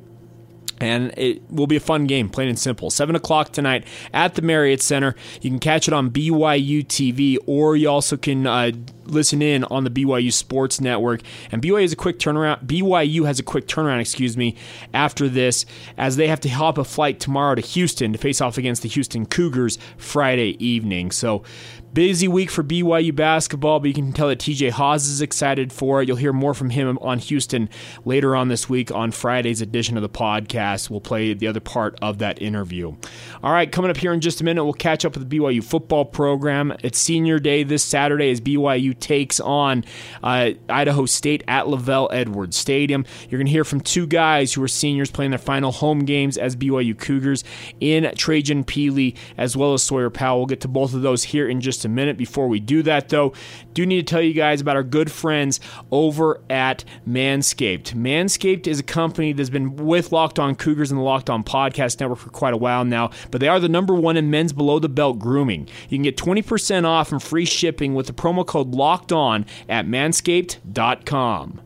and 0.79 1.13
it 1.17 1.41
will 1.49 1.67
be 1.67 1.75
a 1.75 1.81
fun 1.81 2.05
game, 2.05 2.29
plain 2.29 2.47
and 2.47 2.59
simple. 2.59 2.89
7 2.89 3.15
o'clock 3.15 3.51
tonight 3.51 3.85
at 4.13 4.35
the 4.35 4.41
Marriott 4.41 4.81
Center. 4.81 5.15
You 5.41 5.49
can 5.49 5.59
catch 5.59 5.87
it 5.87 5.93
on 5.93 6.09
BYU 6.09 6.85
TV, 6.85 7.37
or 7.45 7.75
you 7.75 7.89
also 7.89 8.17
can 8.17 8.47
uh, 8.47 8.71
listen 9.05 9.41
in 9.41 9.63
on 9.65 9.83
the 9.83 9.89
BYU 9.89 10.31
Sports 10.31 10.79
Network. 10.79 11.21
And 11.51 11.61
BYU 11.61 11.81
has 11.81 11.93
a 11.93 11.97
quick 11.97 12.19
turnaround. 12.19 12.65
BYU 12.65 13.25
has 13.25 13.39
a 13.39 13.43
quick 13.43 13.67
turnaround, 13.67 13.99
excuse 13.99 14.37
me, 14.37 14.55
after 14.93 15.27
this, 15.27 15.65
as 15.97 16.15
they 16.15 16.27
have 16.27 16.39
to 16.41 16.49
hop 16.49 16.77
a 16.77 16.83
flight 16.83 17.19
tomorrow 17.19 17.55
to 17.55 17.61
Houston 17.61 18.11
to 18.13 18.17
face 18.17 18.41
off 18.41 18.57
against 18.57 18.81
the 18.81 18.89
Houston 18.89 19.25
Cougars 19.25 19.77
Friday 19.97 20.63
evening. 20.63 21.11
So 21.11 21.43
Busy 21.91 22.27
week 22.27 22.51
for 22.51 22.63
BYU 22.63 23.15
basketball, 23.15 23.79
but 23.79 23.87
you 23.87 23.95
can 23.95 24.13
tell 24.13 24.27
that 24.27 24.37
TJ 24.37 24.69
Haws 24.69 25.07
is 25.07 25.21
excited 25.21 25.73
for 25.73 26.01
it. 26.01 26.07
You'll 26.07 26.17
hear 26.17 26.31
more 26.31 26.53
from 26.53 26.69
him 26.69 26.99
on 27.01 27.17
Houston 27.17 27.67
later 28.05 28.35
on 28.35 28.47
this 28.47 28.69
week 28.69 28.91
on 28.91 29.09
Friday's 29.09 29.59
edition 29.59 29.97
of 29.97 30.03
the 30.03 30.09
podcast. 30.09 30.91
We'll 30.91 31.01
play 31.01 31.33
the 31.33 31.47
other 31.47 31.59
part 31.59 31.97
of 31.99 32.19
that 32.19 32.39
interview. 32.43 32.95
All 33.41 33.51
right, 33.51 33.71
coming 33.71 33.89
up 33.89 33.97
here 33.97 34.13
in 34.13 34.21
just 34.21 34.39
a 34.39 34.43
minute, 34.43 34.63
we'll 34.63 34.73
catch 34.73 35.03
up 35.03 35.17
with 35.17 35.27
the 35.27 35.39
BYU 35.39 35.63
football 35.63 36.05
program. 36.05 36.75
It's 36.83 36.99
senior 36.99 37.39
day 37.39 37.63
this 37.63 37.83
Saturday 37.83 38.29
as 38.29 38.39
BYU 38.39 38.97
takes 38.97 39.39
on 39.39 39.83
uh, 40.21 40.51
Idaho 40.69 41.07
State 41.07 41.43
at 41.47 41.65
LaVell 41.65 42.09
Edwards 42.11 42.55
Stadium. 42.55 43.03
You're 43.29 43.39
going 43.39 43.47
to 43.47 43.51
hear 43.51 43.65
from 43.65 43.81
two 43.81 44.05
guys 44.05 44.53
who 44.53 44.61
are 44.61 44.67
seniors 44.67 45.09
playing 45.09 45.31
their 45.31 45.39
final 45.39 45.71
home 45.71 46.05
games 46.05 46.37
as 46.37 46.55
BYU 46.55 46.95
Cougars 46.95 47.43
in 47.79 48.13
Trajan 48.15 48.63
Pili 48.63 49.15
as 49.37 49.57
well 49.57 49.73
as 49.73 49.81
Sawyer 49.81 50.11
Powell. 50.11 50.41
We'll 50.41 50.45
get 50.45 50.61
to 50.61 50.67
both 50.67 50.93
of 50.93 51.01
those 51.01 51.23
here 51.23 51.49
in 51.49 51.61
just 51.61 51.78
just 51.79 51.85
a 51.85 51.89
minute. 51.89 52.17
Before 52.17 52.49
we 52.49 52.59
do 52.59 52.83
that, 52.83 53.07
though, 53.07 53.33
do 53.73 53.85
need 53.85 54.05
to 54.05 54.11
tell 54.11 54.21
you 54.21 54.33
guys 54.33 54.59
about 54.59 54.75
our 54.75 54.83
good 54.83 55.09
friends 55.09 55.61
over 55.91 56.41
at 56.49 56.83
Manscaped. 57.07 57.93
Manscaped 57.93 58.67
is 58.67 58.81
a 58.81 58.83
company 58.83 59.31
that's 59.31 59.49
been 59.49 59.77
with 59.77 60.11
Locked 60.11 60.39
On 60.39 60.55
Cougars 60.55 60.91
and 60.91 60.99
the 60.99 61.03
Locked 61.03 61.29
On 61.29 61.41
Podcast 61.41 62.01
Network 62.01 62.19
for 62.19 62.29
quite 62.31 62.53
a 62.53 62.57
while 62.57 62.83
now, 62.83 63.11
but 63.31 63.39
they 63.39 63.47
are 63.47 63.61
the 63.61 63.69
number 63.69 63.93
one 63.95 64.17
in 64.17 64.29
men's 64.29 64.51
below 64.51 64.79
the 64.79 64.89
belt 64.89 65.19
grooming. 65.19 65.69
You 65.87 65.97
can 65.97 66.03
get 66.03 66.17
20% 66.17 66.83
off 66.85 67.13
and 67.13 67.23
free 67.23 67.45
shipping 67.45 67.93
with 67.95 68.07
the 68.07 68.13
promo 68.13 68.45
code 68.45 68.75
Locked 68.75 69.13
On 69.13 69.45
at 69.69 69.85
manscaped.com. 69.85 71.61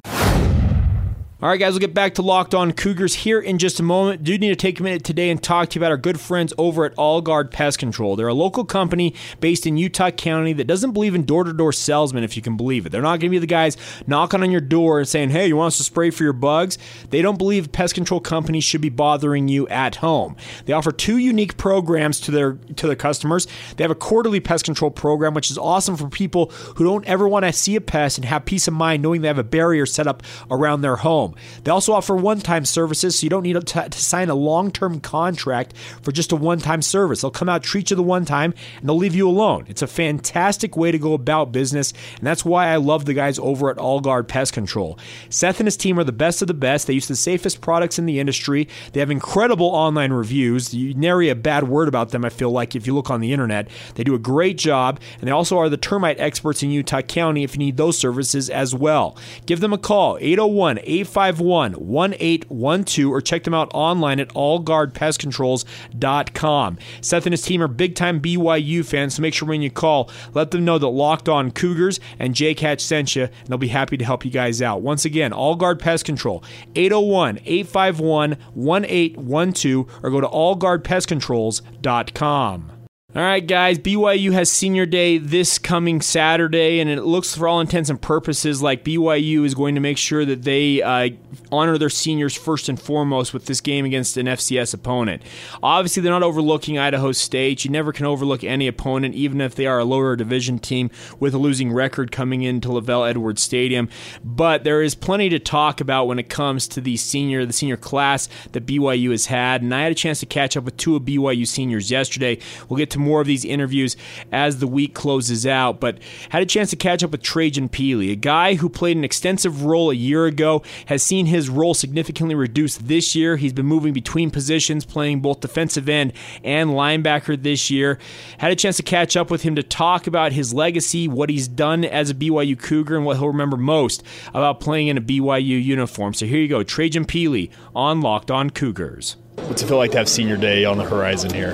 All 1.43 1.49
right, 1.49 1.59
guys, 1.59 1.73
we'll 1.73 1.81
get 1.81 1.93
back 1.93 2.13
to 2.13 2.21
Locked 2.21 2.55
On 2.55 2.71
Cougars 2.71 3.13
here 3.15 3.37
in 3.37 3.57
just 3.57 3.77
a 3.77 3.83
moment. 3.83 4.23
Do 4.23 4.37
need 4.37 4.47
to 4.47 4.55
take 4.55 4.79
a 4.79 4.83
minute 4.83 5.03
today 5.03 5.29
and 5.29 5.43
talk 5.43 5.67
to 5.67 5.75
you 5.75 5.81
about 5.81 5.91
our 5.91 5.97
good 5.97 6.17
friends 6.17 6.53
over 6.57 6.85
at 6.85 6.93
All 6.93 7.19
Guard 7.19 7.51
Pest 7.51 7.79
Control. 7.79 8.15
They're 8.15 8.29
a 8.29 8.33
local 8.33 8.63
company 8.63 9.13
based 9.41 9.67
in 9.67 9.75
Utah 9.75 10.11
County 10.11 10.53
that 10.53 10.67
doesn't 10.67 10.93
believe 10.93 11.15
in 11.15 11.25
door 11.25 11.43
to 11.43 11.51
door 11.51 11.73
salesmen, 11.73 12.23
if 12.23 12.37
you 12.37 12.41
can 12.41 12.55
believe 12.55 12.85
it. 12.85 12.93
They're 12.93 13.01
not 13.01 13.19
going 13.19 13.29
to 13.29 13.29
be 13.29 13.39
the 13.39 13.45
guys 13.45 13.75
knocking 14.07 14.41
on 14.41 14.51
your 14.51 14.61
door 14.61 14.99
and 14.99 15.07
saying, 15.07 15.31
hey, 15.31 15.47
you 15.47 15.57
want 15.57 15.73
us 15.73 15.77
to 15.79 15.83
spray 15.83 16.11
for 16.11 16.23
your 16.23 16.31
bugs? 16.31 16.77
They 17.09 17.21
don't 17.21 17.37
believe 17.37 17.73
pest 17.73 17.93
control 17.93 18.21
companies 18.21 18.63
should 18.63 18.79
be 18.79 18.87
bothering 18.87 19.49
you 19.49 19.67
at 19.67 19.95
home. 19.97 20.37
They 20.63 20.71
offer 20.71 20.93
two 20.93 21.17
unique 21.17 21.57
programs 21.57 22.21
to 22.21 22.31
their 22.31 22.53
to 22.53 22.87
their 22.87 22.95
customers. 22.95 23.47
They 23.75 23.83
have 23.83 23.91
a 23.91 23.95
quarterly 23.95 24.39
pest 24.39 24.63
control 24.63 24.91
program, 24.91 25.33
which 25.33 25.51
is 25.51 25.57
awesome 25.57 25.97
for 25.97 26.07
people 26.07 26.51
who 26.77 26.85
don't 26.85 27.03
ever 27.03 27.27
want 27.27 27.43
to 27.43 27.51
see 27.51 27.75
a 27.75 27.81
pest 27.81 28.17
and 28.17 28.23
have 28.23 28.45
peace 28.45 28.65
of 28.69 28.73
mind 28.73 29.03
knowing 29.03 29.19
they 29.19 29.27
have 29.27 29.37
a 29.37 29.43
barrier 29.43 29.85
set 29.85 30.07
up 30.07 30.23
around 30.49 30.79
their 30.79 30.95
home. 30.95 31.32
They 31.63 31.71
also 31.71 31.93
offer 31.93 32.15
one 32.15 32.39
time 32.39 32.65
services, 32.65 33.19
so 33.19 33.25
you 33.25 33.29
don't 33.29 33.43
need 33.43 33.53
to, 33.53 33.89
to 33.89 33.99
sign 33.99 34.29
a 34.29 34.35
long 34.35 34.71
term 34.71 34.99
contract 34.99 35.75
for 36.01 36.11
just 36.11 36.31
a 36.31 36.35
one 36.35 36.59
time 36.59 36.81
service. 36.81 37.21
They'll 37.21 37.31
come 37.31 37.49
out, 37.49 37.63
treat 37.63 37.89
you 37.89 37.95
the 37.95 38.03
one 38.03 38.25
time, 38.25 38.53
and 38.79 38.87
they'll 38.87 38.97
leave 38.97 39.15
you 39.15 39.27
alone. 39.27 39.65
It's 39.67 39.81
a 39.81 39.87
fantastic 39.87 40.75
way 40.77 40.91
to 40.91 40.97
go 40.97 41.13
about 41.13 41.51
business, 41.51 41.93
and 42.17 42.25
that's 42.25 42.45
why 42.45 42.67
I 42.67 42.77
love 42.77 43.05
the 43.05 43.13
guys 43.13 43.39
over 43.39 43.69
at 43.69 43.77
All 43.77 43.99
Guard 43.99 44.27
Pest 44.27 44.53
Control. 44.53 44.97
Seth 45.29 45.59
and 45.59 45.67
his 45.67 45.77
team 45.77 45.99
are 45.99 46.03
the 46.03 46.11
best 46.11 46.41
of 46.41 46.47
the 46.47 46.53
best. 46.53 46.87
They 46.87 46.93
use 46.93 47.07
the 47.07 47.15
safest 47.15 47.61
products 47.61 47.99
in 47.99 48.05
the 48.05 48.19
industry. 48.19 48.67
They 48.91 48.99
have 48.99 49.11
incredible 49.11 49.67
online 49.67 50.13
reviews. 50.13 50.73
You 50.73 50.93
nary 50.93 51.29
a 51.29 51.35
bad 51.35 51.67
word 51.67 51.87
about 51.87 52.09
them, 52.09 52.25
I 52.25 52.29
feel 52.29 52.51
like, 52.51 52.75
if 52.75 52.87
you 52.87 52.93
look 52.93 53.09
on 53.09 53.21
the 53.21 53.33
internet. 53.33 53.67
They 53.95 54.03
do 54.03 54.15
a 54.15 54.19
great 54.19 54.57
job, 54.57 54.99
and 55.19 55.27
they 55.27 55.31
also 55.31 55.57
are 55.57 55.69
the 55.69 55.77
termite 55.77 56.19
experts 56.19 56.63
in 56.63 56.71
Utah 56.71 57.01
County 57.01 57.43
if 57.43 57.55
you 57.55 57.59
need 57.59 57.77
those 57.77 57.97
services 57.97 58.49
as 58.49 58.73
well. 58.75 59.17
Give 59.45 59.59
them 59.59 59.73
a 59.73 59.77
call, 59.77 60.17
801 60.19 60.79
851 60.79 61.22
1812 61.31 63.11
or 63.11 63.21
check 63.21 63.43
them 63.43 63.53
out 63.53 63.69
online 63.73 64.19
at 64.19 64.29
allguardpestcontrols.com. 64.29 66.77
Seth 67.01 67.25
and 67.25 67.33
his 67.33 67.41
team 67.41 67.61
are 67.61 67.67
big 67.67 67.95
time 67.95 68.21
BYU 68.21 68.85
fans, 68.85 69.15
so 69.15 69.21
make 69.21 69.33
sure 69.33 69.47
when 69.47 69.61
you 69.61 69.71
call, 69.71 70.09
let 70.33 70.51
them 70.51 70.65
know 70.65 70.77
that 70.77 70.87
Locked 70.87 71.29
On 71.29 71.51
Cougars 71.51 72.01
and 72.19 72.35
Jake 72.35 72.59
Hatch 72.59 72.81
sent 72.81 73.15
you, 73.15 73.23
and 73.23 73.31
they'll 73.47 73.57
be 73.57 73.69
happy 73.69 73.97
to 73.97 74.05
help 74.05 74.25
you 74.25 74.31
guys 74.31 74.61
out. 74.61 74.81
Once 74.81 75.05
again, 75.05 75.31
All 75.33 75.55
Guard 75.55 75.79
Pest 75.79 76.05
Control, 76.05 76.43
801 76.75 77.39
851 77.45 78.37
1812 78.53 80.03
or 80.03 80.09
go 80.09 80.19
to 80.21 80.27
allguardpestcontrols.com. 80.27 82.72
All 83.15 83.21
right, 83.21 83.45
guys, 83.45 83.77
BYU 83.77 84.31
has 84.31 84.51
senior 84.51 84.87
day 84.87 85.19
this 85.19 85.59
coming 85.59 86.01
Saturday, 86.01 86.79
and 86.79 86.89
it 86.89 87.03
looks 87.03 87.35
for 87.35 87.47
all 87.47 87.59
intents 87.59 87.91
and 87.91 88.01
purposes 88.01 88.63
like 88.63 88.83
BYU 88.83 89.45
is 89.45 89.53
going 89.53 89.75
to 89.75 89.81
make 89.81 89.99
sure 89.99 90.25
that 90.25 90.41
they 90.41 90.81
uh, 90.81 91.09
honor 91.51 91.77
their 91.77 91.91
seniors 91.91 92.35
first 92.35 92.69
and 92.69 92.81
foremost 92.81 93.31
with 93.31 93.45
this 93.45 93.61
game 93.61 93.85
against 93.85 94.17
an 94.17 94.25
FCS 94.25 94.73
opponent. 94.73 95.21
Obviously, 95.61 96.01
they're 96.01 96.11
not 96.11 96.23
overlooking 96.23 96.79
Idaho 96.79 97.11
State. 97.11 97.63
You 97.63 97.69
never 97.69 97.93
can 97.93 98.07
overlook 98.07 98.43
any 98.43 98.67
opponent, 98.67 99.13
even 99.13 99.41
if 99.41 99.53
they 99.53 99.67
are 99.67 99.77
a 99.77 99.85
lower 99.85 100.15
division 100.15 100.57
team 100.57 100.89
with 101.19 101.35
a 101.35 101.37
losing 101.37 101.71
record 101.71 102.11
coming 102.11 102.41
into 102.41 102.69
LaVell 102.69 103.07
Edwards 103.07 103.43
Stadium. 103.43 103.89
But 104.23 104.63
there 104.63 104.81
is 104.81 104.95
plenty 104.95 105.29
to 105.29 105.37
talk 105.37 105.81
about 105.81 106.07
when 106.07 106.17
it 106.17 106.29
comes 106.29 106.67
to 106.69 106.81
the 106.81 106.97
senior, 106.97 107.45
the 107.45 107.53
senior 107.53 107.77
class 107.77 108.27
that 108.53 108.65
BYU 108.65 109.11
has 109.11 109.27
had, 109.27 109.61
and 109.61 109.71
I 109.71 109.83
had 109.83 109.91
a 109.91 109.95
chance 109.95 110.19
to 110.21 110.25
catch 110.25 110.57
up 110.57 110.63
with 110.63 110.77
two 110.77 110.95
of 110.95 111.03
BYU 111.03 111.45
seniors 111.45 111.91
yesterday. 111.91 112.39
We'll 112.67 112.79
get 112.79 112.89
to 112.89 113.02
more 113.03 113.21
of 113.21 113.27
these 113.27 113.45
interviews 113.45 113.95
as 114.31 114.59
the 114.59 114.67
week 114.67 114.93
closes 114.93 115.45
out, 115.45 115.79
but 115.79 115.99
had 116.29 116.41
a 116.41 116.45
chance 116.45 116.69
to 116.71 116.75
catch 116.75 117.03
up 117.03 117.11
with 117.11 117.21
Trajan 117.21 117.69
Pili, 117.69 118.11
a 118.11 118.15
guy 118.15 118.55
who 118.55 118.69
played 118.69 118.97
an 118.97 119.03
extensive 119.03 119.63
role 119.63 119.91
a 119.91 119.95
year 119.95 120.25
ago, 120.25 120.63
has 120.87 121.03
seen 121.03 121.25
his 121.25 121.49
role 121.49 121.73
significantly 121.73 122.35
reduced 122.35 122.87
this 122.87 123.15
year. 123.15 123.37
He's 123.37 123.53
been 123.53 123.65
moving 123.65 123.93
between 123.93 124.31
positions, 124.31 124.85
playing 124.85 125.21
both 125.21 125.41
defensive 125.41 125.89
end 125.89 126.13
and 126.43 126.71
linebacker 126.71 127.41
this 127.41 127.69
year. 127.69 127.99
Had 128.37 128.51
a 128.51 128.55
chance 128.55 128.77
to 128.77 128.83
catch 128.83 129.15
up 129.17 129.29
with 129.29 129.43
him 129.43 129.55
to 129.55 129.63
talk 129.63 130.07
about 130.07 130.31
his 130.31 130.53
legacy, 130.53 131.07
what 131.07 131.29
he's 131.29 131.47
done 131.47 131.85
as 131.85 132.09
a 132.09 132.15
BYU 132.15 132.59
Cougar, 132.59 132.95
and 132.95 133.05
what 133.05 133.17
he'll 133.17 133.27
remember 133.27 133.57
most 133.57 134.03
about 134.33 134.59
playing 134.59 134.87
in 134.87 134.97
a 134.97 135.01
BYU 135.01 135.63
uniform. 135.63 136.13
So 136.13 136.25
here 136.25 136.39
you 136.39 136.47
go, 136.47 136.63
Trajan 136.63 137.05
Pili 137.05 137.49
on 137.75 138.01
Locked 138.01 138.31
On 138.31 138.49
Cougars. 138.49 139.17
What's 139.35 139.61
it 139.61 139.67
feel 139.67 139.77
like 139.77 139.91
to 139.91 139.97
have 139.97 140.09
senior 140.09 140.37
day 140.37 140.63
on 140.63 140.77
the 140.77 140.83
horizon 140.83 141.33
here? 141.33 141.53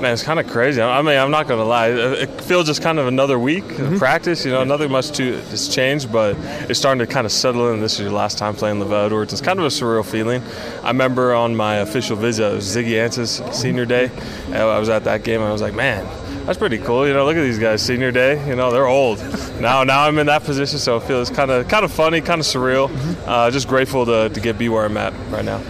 Man, 0.00 0.12
it's 0.12 0.22
kind 0.22 0.38
of 0.38 0.46
crazy. 0.46 0.80
I 0.80 1.02
mean, 1.02 1.18
I'm 1.18 1.32
not 1.32 1.48
going 1.48 1.58
to 1.58 1.64
lie. 1.64 1.88
It 1.88 2.40
feels 2.42 2.66
just 2.66 2.82
kind 2.82 3.00
of 3.00 3.08
another 3.08 3.36
week 3.36 3.64
mm-hmm. 3.64 3.94
of 3.94 3.98
practice. 3.98 4.44
You 4.44 4.52
know, 4.52 4.62
nothing 4.62 4.92
much 4.92 5.10
to 5.12 5.32
has 5.32 5.68
changed, 5.68 6.12
but 6.12 6.36
it's 6.70 6.78
starting 6.78 7.04
to 7.04 7.12
kind 7.12 7.26
of 7.26 7.32
settle 7.32 7.72
in. 7.72 7.80
This 7.80 7.94
is 7.94 8.00
your 8.00 8.12
last 8.12 8.38
time 8.38 8.54
playing 8.54 8.78
LaVell 8.78 9.06
Edwards. 9.06 9.32
It's 9.32 9.42
kind 9.42 9.58
of 9.58 9.64
a 9.64 9.68
surreal 9.68 10.08
feeling. 10.08 10.40
I 10.84 10.88
remember 10.88 11.34
on 11.34 11.56
my 11.56 11.76
official 11.76 12.16
visit, 12.16 12.52
it 12.52 12.54
was 12.54 12.76
Ziggy 12.76 12.92
Ansah's 12.92 13.42
senior 13.56 13.86
day. 13.86 14.10
I 14.52 14.78
was 14.78 14.88
at 14.88 15.02
that 15.04 15.24
game, 15.24 15.40
and 15.40 15.48
I 15.48 15.52
was 15.52 15.62
like, 15.62 15.74
man, 15.74 16.06
that's 16.46 16.58
pretty 16.58 16.78
cool. 16.78 17.06
You 17.06 17.12
know, 17.12 17.24
look 17.24 17.36
at 17.36 17.42
these 17.42 17.58
guys, 17.58 17.82
senior 17.82 18.12
day. 18.12 18.46
You 18.48 18.54
know, 18.54 18.70
they're 18.70 18.86
old. 18.86 19.18
now, 19.60 19.82
now 19.82 20.06
I'm 20.06 20.18
in 20.18 20.26
that 20.26 20.44
position, 20.44 20.78
so 20.78 20.98
it 20.98 21.02
feels 21.02 21.28
kind 21.28 21.50
of, 21.50 21.66
kind 21.66 21.84
of 21.84 21.90
funny, 21.90 22.20
kind 22.20 22.40
of 22.40 22.46
surreal. 22.46 22.88
Mm-hmm. 22.88 23.28
Uh, 23.28 23.50
just 23.50 23.66
grateful 23.66 24.06
to, 24.06 24.28
to 24.28 24.40
get 24.40 24.58
be 24.58 24.68
where 24.68 24.84
I'm 24.84 24.96
at 24.96 25.12
right 25.30 25.44
now. 25.44 25.60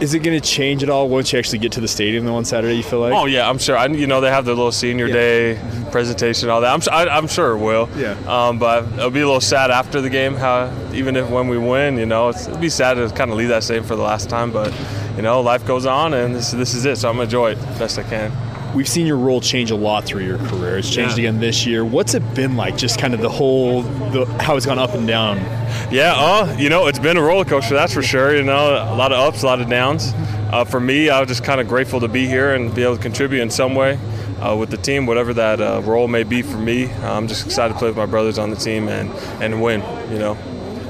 Is 0.00 0.12
it 0.12 0.18
going 0.20 0.38
to 0.38 0.46
change 0.46 0.82
at 0.82 0.90
all 0.90 1.08
once 1.08 1.32
you 1.32 1.38
actually 1.38 1.58
get 1.58 1.72
to 1.72 1.80
the 1.80 1.88
stadium 1.88 2.28
on 2.28 2.44
Saturday? 2.44 2.74
You 2.74 2.82
feel 2.82 3.00
like? 3.00 3.14
Oh 3.14 3.24
yeah, 3.24 3.48
I'm 3.48 3.58
sure. 3.58 3.78
I, 3.78 3.86
you 3.86 4.06
know 4.06 4.20
they 4.20 4.30
have 4.30 4.44
their 4.44 4.54
little 4.54 4.72
senior 4.72 5.06
yeah. 5.06 5.14
day 5.14 5.86
presentation, 5.90 6.50
all 6.50 6.60
that. 6.60 6.72
I'm, 6.72 7.08
I, 7.08 7.16
am 7.16 7.26
sure 7.26 7.56
it 7.56 7.58
will. 7.58 7.88
Yeah. 7.96 8.16
Um, 8.26 8.58
but 8.58 8.84
it'll 8.92 9.10
be 9.10 9.20
a 9.20 9.26
little 9.26 9.40
sad 9.40 9.70
after 9.70 10.02
the 10.02 10.10
game. 10.10 10.34
How 10.34 10.70
even 10.92 11.16
if 11.16 11.30
when 11.30 11.48
we 11.48 11.56
win, 11.56 11.96
you 11.96 12.06
know, 12.06 12.28
it'll 12.28 12.58
be 12.58 12.68
sad 12.68 12.94
to 12.94 13.08
kind 13.14 13.30
of 13.30 13.38
leave 13.38 13.48
that 13.48 13.62
stadium 13.62 13.84
for 13.84 13.96
the 13.96 14.02
last 14.02 14.28
time. 14.28 14.52
But 14.52 14.74
you 15.16 15.22
know, 15.22 15.40
life 15.40 15.66
goes 15.66 15.86
on, 15.86 16.12
and 16.12 16.34
this 16.34 16.50
this 16.50 16.74
is 16.74 16.84
it. 16.84 16.98
So 16.98 17.08
I'm 17.08 17.14
gonna 17.14 17.24
enjoy 17.24 17.52
it 17.52 17.58
best 17.78 17.98
I 17.98 18.02
can 18.02 18.32
we've 18.76 18.88
seen 18.88 19.06
your 19.06 19.16
role 19.16 19.40
change 19.40 19.70
a 19.70 19.74
lot 19.74 20.04
through 20.04 20.24
your 20.24 20.36
career. 20.36 20.76
It's 20.76 20.90
changed 20.90 21.16
yeah. 21.16 21.30
again 21.30 21.40
this 21.40 21.64
year. 21.66 21.82
What's 21.82 22.12
it 22.12 22.34
been 22.34 22.56
like? 22.56 22.76
Just 22.76 23.00
kind 23.00 23.14
of 23.14 23.22
the 23.22 23.30
whole, 23.30 23.82
the, 23.82 24.26
how 24.40 24.54
it's 24.56 24.66
gone 24.66 24.78
up 24.78 24.92
and 24.92 25.06
down. 25.06 25.38
Yeah, 25.90 26.12
uh, 26.14 26.54
you 26.58 26.68
know, 26.68 26.86
it's 26.86 26.98
been 26.98 27.16
a 27.16 27.22
roller 27.22 27.46
coaster, 27.46 27.74
that's 27.74 27.94
for 27.94 28.02
sure. 28.02 28.36
You 28.36 28.42
know, 28.42 28.74
a 28.74 28.94
lot 28.94 29.12
of 29.12 29.18
ups, 29.18 29.42
a 29.42 29.46
lot 29.46 29.62
of 29.62 29.70
downs. 29.70 30.12
Uh, 30.52 30.64
for 30.64 30.78
me, 30.78 31.08
I 31.08 31.20
was 31.20 31.28
just 31.28 31.42
kind 31.42 31.60
of 31.60 31.68
grateful 31.68 32.00
to 32.00 32.08
be 32.08 32.26
here 32.26 32.54
and 32.54 32.72
be 32.74 32.82
able 32.82 32.96
to 32.96 33.02
contribute 33.02 33.40
in 33.40 33.50
some 33.50 33.74
way 33.74 33.98
uh, 34.40 34.54
with 34.54 34.70
the 34.70 34.76
team, 34.76 35.06
whatever 35.06 35.32
that 35.32 35.60
uh, 35.60 35.80
role 35.82 36.06
may 36.06 36.22
be 36.22 36.42
for 36.42 36.58
me. 36.58 36.92
I'm 36.92 37.28
just 37.28 37.46
excited 37.46 37.72
to 37.72 37.78
play 37.78 37.88
with 37.88 37.96
my 37.96 38.06
brothers 38.06 38.38
on 38.38 38.50
the 38.50 38.56
team 38.56 38.88
and, 38.88 39.10
and 39.42 39.62
win, 39.62 39.80
you 40.12 40.18
know. 40.18 40.36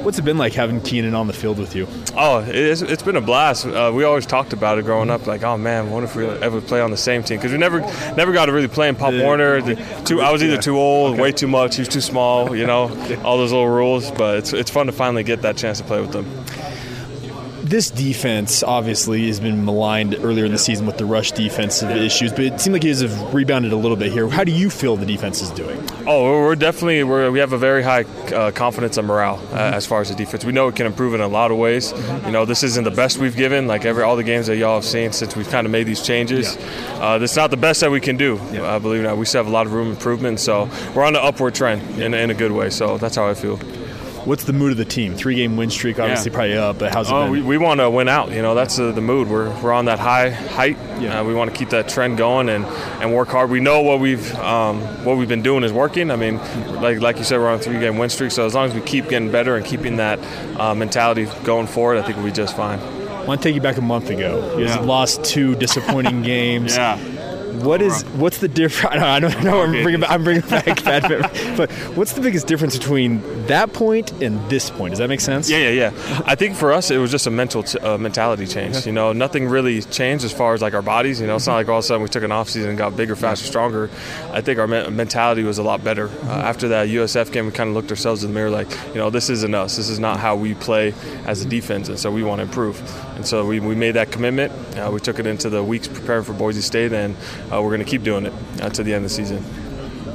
What's 0.06 0.20
it 0.20 0.24
been 0.24 0.38
like 0.38 0.52
having 0.52 0.80
Keenan 0.80 1.16
on 1.16 1.26
the 1.26 1.32
field 1.32 1.58
with 1.58 1.74
you? 1.74 1.88
Oh, 2.16 2.38
it's, 2.46 2.80
it's 2.80 3.02
been 3.02 3.16
a 3.16 3.20
blast. 3.20 3.66
Uh, 3.66 3.90
we 3.92 4.04
always 4.04 4.24
talked 4.24 4.52
about 4.52 4.78
it 4.78 4.84
growing 4.84 5.10
up, 5.10 5.26
like, 5.26 5.42
oh 5.42 5.58
man, 5.58 5.90
what 5.90 6.04
if 6.04 6.14
we 6.14 6.24
ever 6.24 6.60
play 6.60 6.80
on 6.80 6.92
the 6.92 6.96
same 6.96 7.24
team? 7.24 7.38
Because 7.38 7.50
we 7.50 7.58
never 7.58 7.80
never 8.14 8.32
got 8.32 8.46
to 8.46 8.52
really 8.52 8.68
play 8.68 8.88
in 8.88 8.94
Pop 8.94 9.12
yeah. 9.12 9.24
Warner. 9.24 9.60
The, 9.60 9.74
too, 10.04 10.20
I 10.20 10.30
was 10.30 10.44
either 10.44 10.58
too 10.58 10.78
old, 10.78 11.14
okay. 11.14 11.22
way 11.22 11.32
too 11.32 11.48
much, 11.48 11.74
he 11.74 11.80
was 11.80 11.88
too 11.88 12.00
small, 12.00 12.54
you 12.54 12.68
know, 12.68 12.82
all 13.24 13.36
those 13.36 13.50
little 13.50 13.68
rules. 13.68 14.12
But 14.12 14.38
it's, 14.38 14.52
it's 14.52 14.70
fun 14.70 14.86
to 14.86 14.92
finally 14.92 15.24
get 15.24 15.42
that 15.42 15.56
chance 15.56 15.78
to 15.78 15.84
play 15.84 16.00
with 16.00 16.12
them 16.12 16.24
this 17.66 17.90
defense 17.90 18.62
obviously 18.62 19.26
has 19.26 19.40
been 19.40 19.64
maligned 19.64 20.14
earlier 20.20 20.44
in 20.44 20.52
the 20.52 20.58
season 20.58 20.86
with 20.86 20.98
the 20.98 21.04
rush 21.04 21.32
defensive 21.32 21.90
issues, 21.90 22.30
but 22.30 22.40
it 22.40 22.60
seemed 22.60 22.74
like 22.74 22.84
it 22.84 22.88
has 22.88 23.04
rebounded 23.32 23.72
a 23.72 23.76
little 23.76 23.96
bit 23.96 24.12
here. 24.12 24.28
How 24.28 24.44
do 24.44 24.52
you 24.52 24.70
feel 24.70 24.96
the 24.96 25.06
defense 25.06 25.42
is 25.42 25.50
doing? 25.50 25.82
Oh, 26.06 26.42
we're 26.42 26.54
definitely 26.54 27.02
we're, 27.02 27.30
we 27.30 27.40
have 27.40 27.52
a 27.52 27.58
very 27.58 27.82
high 27.82 28.02
uh, 28.32 28.52
confidence 28.52 28.96
and 28.96 29.08
morale 29.08 29.34
uh, 29.34 29.38
mm-hmm. 29.38 29.74
as 29.74 29.84
far 29.84 30.00
as 30.00 30.10
the 30.10 30.14
defense. 30.14 30.44
We 30.44 30.52
know 30.52 30.68
it 30.68 30.76
can 30.76 30.86
improve 30.86 31.14
in 31.14 31.20
a 31.20 31.28
lot 31.28 31.50
of 31.50 31.58
ways. 31.58 31.92
You 32.24 32.30
know, 32.30 32.44
this 32.44 32.62
isn't 32.62 32.84
the 32.84 32.90
best 32.90 33.18
we've 33.18 33.36
given, 33.36 33.66
like 33.66 33.84
every 33.84 34.04
all 34.04 34.16
the 34.16 34.24
games 34.24 34.46
that 34.46 34.56
y'all 34.56 34.76
have 34.76 34.84
seen 34.84 35.12
since 35.12 35.34
we've 35.34 35.48
kind 35.48 35.66
of 35.66 35.72
made 35.72 35.86
these 35.86 36.02
changes. 36.02 36.56
Yeah. 36.56 37.14
Uh, 37.14 37.18
it's 37.20 37.36
not 37.36 37.50
the 37.50 37.56
best 37.56 37.80
that 37.80 37.90
we 37.90 38.00
can 38.00 38.16
do. 38.16 38.40
Yeah. 38.52 38.74
I 38.74 38.78
believe 38.78 39.02
that 39.02 39.16
we 39.16 39.26
still 39.26 39.40
have 39.40 39.48
a 39.48 39.54
lot 39.54 39.66
of 39.66 39.72
room 39.72 39.90
improvement. 39.90 40.40
So 40.40 40.70
we're 40.94 41.04
on 41.04 41.14
the 41.14 41.22
upward 41.22 41.54
trend 41.54 42.00
in, 42.00 42.14
in 42.14 42.30
a 42.30 42.34
good 42.34 42.52
way. 42.52 42.70
So 42.70 42.98
that's 42.98 43.16
how 43.16 43.26
I 43.26 43.34
feel. 43.34 43.58
What's 44.26 44.42
the 44.42 44.52
mood 44.52 44.72
of 44.72 44.76
the 44.76 44.84
team? 44.84 45.14
Three 45.14 45.36
game 45.36 45.56
win 45.56 45.70
streak, 45.70 46.00
obviously 46.00 46.32
yeah. 46.32 46.36
probably 46.36 46.56
up, 46.56 46.78
but 46.80 46.92
how's 46.92 47.08
it 47.08 47.14
oh, 47.14 47.24
been? 47.24 47.30
We, 47.30 47.42
we 47.42 47.58
want 47.58 47.78
to 47.78 47.88
win 47.88 48.08
out. 48.08 48.32
You 48.32 48.42
know, 48.42 48.56
that's 48.56 48.76
uh, 48.76 48.90
the 48.90 49.00
mood. 49.00 49.28
We're, 49.28 49.50
we're 49.62 49.72
on 49.72 49.84
that 49.84 50.00
high 50.00 50.30
height. 50.30 50.76
Yeah. 51.00 51.20
Uh, 51.20 51.24
we 51.24 51.32
want 51.32 51.52
to 51.52 51.56
keep 51.56 51.70
that 51.70 51.88
trend 51.88 52.18
going 52.18 52.48
and, 52.48 52.64
and 52.64 53.14
work 53.14 53.28
hard. 53.28 53.50
We 53.50 53.60
know 53.60 53.82
what 53.82 54.00
we've 54.00 54.34
um, 54.34 54.80
what 55.04 55.16
we've 55.16 55.28
been 55.28 55.42
doing 55.42 55.62
is 55.62 55.72
working. 55.72 56.10
I 56.10 56.16
mean, 56.16 56.38
like 56.80 57.00
like 57.00 57.18
you 57.18 57.24
said, 57.24 57.38
we're 57.38 57.48
on 57.48 57.60
a 57.60 57.62
three 57.62 57.78
game 57.78 57.98
win 57.98 58.10
streak. 58.10 58.32
So 58.32 58.44
as 58.44 58.52
long 58.52 58.68
as 58.68 58.74
we 58.74 58.80
keep 58.80 59.08
getting 59.08 59.30
better 59.30 59.54
and 59.54 59.64
keeping 59.64 59.98
that 59.98 60.18
uh, 60.58 60.74
mentality 60.74 61.28
going 61.44 61.68
forward, 61.68 61.98
I 61.98 62.02
think 62.02 62.16
we'll 62.16 62.26
be 62.26 62.32
just 62.32 62.56
fine. 62.56 62.80
I 62.80 63.24
want 63.26 63.40
to 63.42 63.48
take 63.48 63.54
you 63.54 63.60
back 63.60 63.76
a 63.76 63.80
month 63.80 64.10
ago. 64.10 64.58
You 64.58 64.64
yeah. 64.64 64.80
lost 64.80 65.24
two 65.24 65.54
disappointing 65.54 66.22
games. 66.24 66.76
Yeah 66.76 66.98
What 67.64 67.82
is 67.82 68.02
what's 68.16 68.38
the 68.38 68.48
difference? 68.48 68.94
I 69.02 69.20
don't 69.20 69.42
know. 69.44 69.62
I'm 69.62 69.70
bringing 69.82 70.00
back, 70.00 70.10
I'm 70.10 70.24
bringing 70.24 70.48
back 70.48 70.84
bad 70.84 71.02
memory. 71.08 71.56
But 71.56 71.70
what's 71.96 72.12
the 72.12 72.20
biggest 72.20 72.46
difference 72.46 72.76
between 72.76 73.46
that 73.46 73.72
point 73.72 74.12
and 74.22 74.38
this 74.50 74.70
point? 74.70 74.92
Does 74.92 74.98
that 74.98 75.08
make 75.08 75.20
sense? 75.20 75.48
Yeah, 75.48 75.58
yeah, 75.68 75.90
yeah. 75.90 76.22
I 76.26 76.34
think 76.34 76.56
for 76.56 76.72
us, 76.72 76.90
it 76.90 76.98
was 76.98 77.10
just 77.10 77.26
a 77.26 77.30
mental 77.30 77.62
t- 77.62 77.78
uh, 77.78 77.98
mentality 77.98 78.46
change. 78.46 78.86
You 78.86 78.92
know, 78.92 79.12
nothing 79.12 79.48
really 79.48 79.82
changed 79.82 80.24
as 80.24 80.32
far 80.32 80.54
as 80.54 80.62
like 80.62 80.74
our 80.74 80.82
bodies. 80.82 81.20
You 81.20 81.26
know, 81.26 81.36
it's 81.36 81.46
not 81.46 81.54
like 81.54 81.68
all 81.68 81.78
of 81.78 81.84
a 81.84 81.86
sudden 81.86 82.02
we 82.02 82.08
took 82.08 82.22
an 82.22 82.32
off 82.32 82.48
season 82.48 82.70
and 82.70 82.78
got 82.78 82.96
bigger, 82.96 83.16
faster, 83.16 83.46
stronger. 83.46 83.90
I 84.32 84.40
think 84.40 84.58
our 84.58 84.66
me- 84.66 84.88
mentality 84.90 85.42
was 85.42 85.58
a 85.58 85.62
lot 85.62 85.82
better. 85.82 86.08
Uh, 86.24 86.42
after 86.42 86.68
that 86.68 86.88
USF 86.88 87.32
game, 87.32 87.46
we 87.46 87.52
kind 87.52 87.68
of 87.68 87.74
looked 87.74 87.90
ourselves 87.90 88.24
in 88.24 88.30
the 88.30 88.34
mirror 88.34 88.50
like, 88.50 88.70
you 88.88 88.96
know, 88.96 89.10
this 89.10 89.30
isn't 89.30 89.54
us. 89.54 89.76
This 89.76 89.88
is 89.88 89.98
not 89.98 90.18
how 90.20 90.36
we 90.36 90.54
play 90.54 90.94
as 91.24 91.44
a 91.44 91.48
defense, 91.48 91.88
and 91.88 91.98
so 91.98 92.10
we 92.10 92.22
want 92.22 92.38
to 92.38 92.42
improve. 92.44 92.80
And 93.16 93.26
so 93.26 93.46
we, 93.46 93.60
we 93.60 93.74
made 93.74 93.92
that 93.92 94.10
commitment. 94.12 94.52
Uh, 94.76 94.90
we 94.92 95.00
took 95.00 95.18
it 95.18 95.26
into 95.26 95.48
the 95.48 95.62
weeks 95.62 95.88
preparing 95.88 96.24
for 96.24 96.32
Boise 96.32 96.60
State, 96.60 96.92
and 96.92 97.16
uh, 97.52 97.62
we're 97.62 97.70
going 97.70 97.84
to 97.84 97.90
keep 97.90 98.02
doing 98.02 98.26
it 98.26 98.32
uh, 98.60 98.68
to 98.70 98.82
the 98.82 98.92
end 98.92 99.04
of 99.04 99.10
the 99.10 99.14
season. 99.14 99.44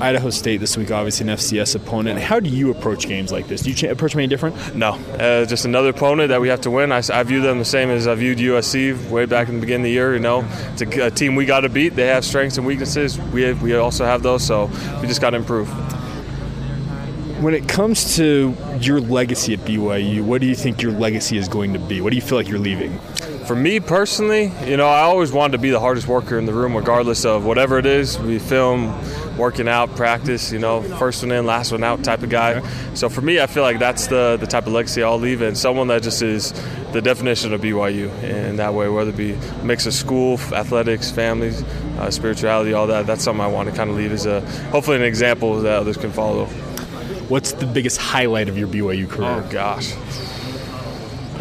Idaho 0.01 0.31
State 0.31 0.59
this 0.59 0.75
week, 0.75 0.89
obviously 0.89 1.29
an 1.29 1.37
FCS 1.37 1.75
opponent. 1.75 2.19
How 2.19 2.39
do 2.39 2.49
you 2.49 2.71
approach 2.71 3.07
games 3.07 3.31
like 3.31 3.47
this? 3.47 3.61
Do 3.61 3.69
you 3.69 3.75
ch- 3.75 3.83
approach 3.83 4.13
them 4.13 4.21
any 4.21 4.27
different? 4.27 4.75
No, 4.75 4.93
uh, 4.93 5.45
just 5.45 5.65
another 5.65 5.89
opponent 5.89 6.29
that 6.29 6.41
we 6.41 6.47
have 6.47 6.61
to 6.61 6.71
win. 6.71 6.91
I, 6.91 7.03
I, 7.13 7.21
view 7.21 7.39
them 7.39 7.59
the 7.59 7.65
same 7.65 7.91
as 7.91 8.07
I 8.07 8.15
viewed 8.15 8.39
USC 8.39 9.09
way 9.11 9.25
back 9.25 9.47
in 9.47 9.55
the 9.55 9.61
beginning 9.61 9.81
of 9.81 9.85
the 9.85 9.91
year. 9.91 10.13
You 10.13 10.19
know, 10.19 10.43
it's 10.73 10.81
a, 10.81 11.07
a 11.07 11.11
team 11.11 11.35
we 11.35 11.45
got 11.45 11.61
to 11.61 11.69
beat. 11.69 11.89
They 11.89 12.07
have 12.07 12.25
strengths 12.25 12.57
and 12.57 12.65
weaknesses. 12.65 13.19
We 13.19 13.43
have, 13.43 13.61
we 13.61 13.75
also 13.75 14.03
have 14.03 14.23
those, 14.23 14.43
so 14.43 14.71
we 15.01 15.07
just 15.07 15.21
got 15.21 15.31
to 15.31 15.37
improve. 15.37 15.69
When 17.39 17.53
it 17.53 17.69
comes 17.69 18.15
to 18.17 18.55
your 18.79 19.01
legacy 19.01 19.53
at 19.53 19.59
BYU, 19.59 20.23
what 20.23 20.41
do 20.41 20.47
you 20.47 20.55
think 20.55 20.81
your 20.81 20.93
legacy 20.93 21.37
is 21.37 21.47
going 21.47 21.73
to 21.73 21.79
be? 21.79 22.01
What 22.01 22.09
do 22.09 22.15
you 22.15 22.21
feel 22.23 22.39
like 22.39 22.47
you're 22.47 22.59
leaving? 22.59 22.99
For 23.45 23.55
me 23.55 23.79
personally, 23.79 24.51
you 24.65 24.77
know, 24.77 24.87
I 24.87 25.01
always 25.01 25.31
wanted 25.31 25.53
to 25.53 25.57
be 25.57 25.71
the 25.71 25.79
hardest 25.79 26.07
worker 26.07 26.37
in 26.37 26.45
the 26.45 26.53
room, 26.53 26.75
regardless 26.75 27.25
of 27.25 27.43
whatever 27.43 27.79
it 27.79 27.85
is. 27.85 28.17
We 28.19 28.39
film, 28.39 28.93
working 29.37 29.67
out, 29.67 29.95
practice, 29.95 30.51
you 30.51 30.59
know, 30.59 30.81
first 30.81 31.23
one 31.23 31.31
in, 31.31 31.45
last 31.45 31.71
one 31.71 31.83
out 31.83 32.03
type 32.03 32.21
of 32.21 32.29
guy. 32.29 32.55
Okay. 32.55 32.69
So 32.93 33.09
for 33.09 33.21
me, 33.21 33.39
I 33.39 33.47
feel 33.47 33.63
like 33.63 33.79
that's 33.79 34.07
the, 34.07 34.37
the 34.39 34.45
type 34.45 34.67
of 34.67 34.73
legacy 34.73 35.03
I'll 35.03 35.17
leave, 35.17 35.41
and 35.41 35.57
someone 35.57 35.87
that 35.87 36.03
just 36.03 36.21
is 36.21 36.53
the 36.91 37.01
definition 37.01 37.53
of 37.53 37.61
BYU 37.61 38.11
in 38.23 38.57
that 38.57 38.73
way, 38.73 38.87
whether 38.89 39.09
it 39.09 39.17
be 39.17 39.33
a 39.33 39.63
mix 39.63 39.85
of 39.85 39.93
school, 39.93 40.39
athletics, 40.53 41.09
families, 41.09 41.63
uh, 41.97 42.11
spirituality, 42.11 42.73
all 42.73 42.87
that. 42.87 43.07
That's 43.07 43.23
something 43.23 43.41
I 43.41 43.47
want 43.47 43.69
to 43.69 43.75
kind 43.75 43.89
of 43.89 43.95
leave 43.95 44.11
as 44.11 44.25
a 44.25 44.41
hopefully 44.69 44.97
an 44.97 45.03
example 45.03 45.61
that 45.61 45.73
others 45.73 45.97
can 45.97 46.11
follow. 46.11 46.45
What's 47.27 47.53
the 47.53 47.65
biggest 47.65 47.97
highlight 47.97 48.49
of 48.49 48.57
your 48.57 48.67
BYU 48.67 49.09
career? 49.09 49.43
Oh 49.45 49.49
gosh. 49.49 49.93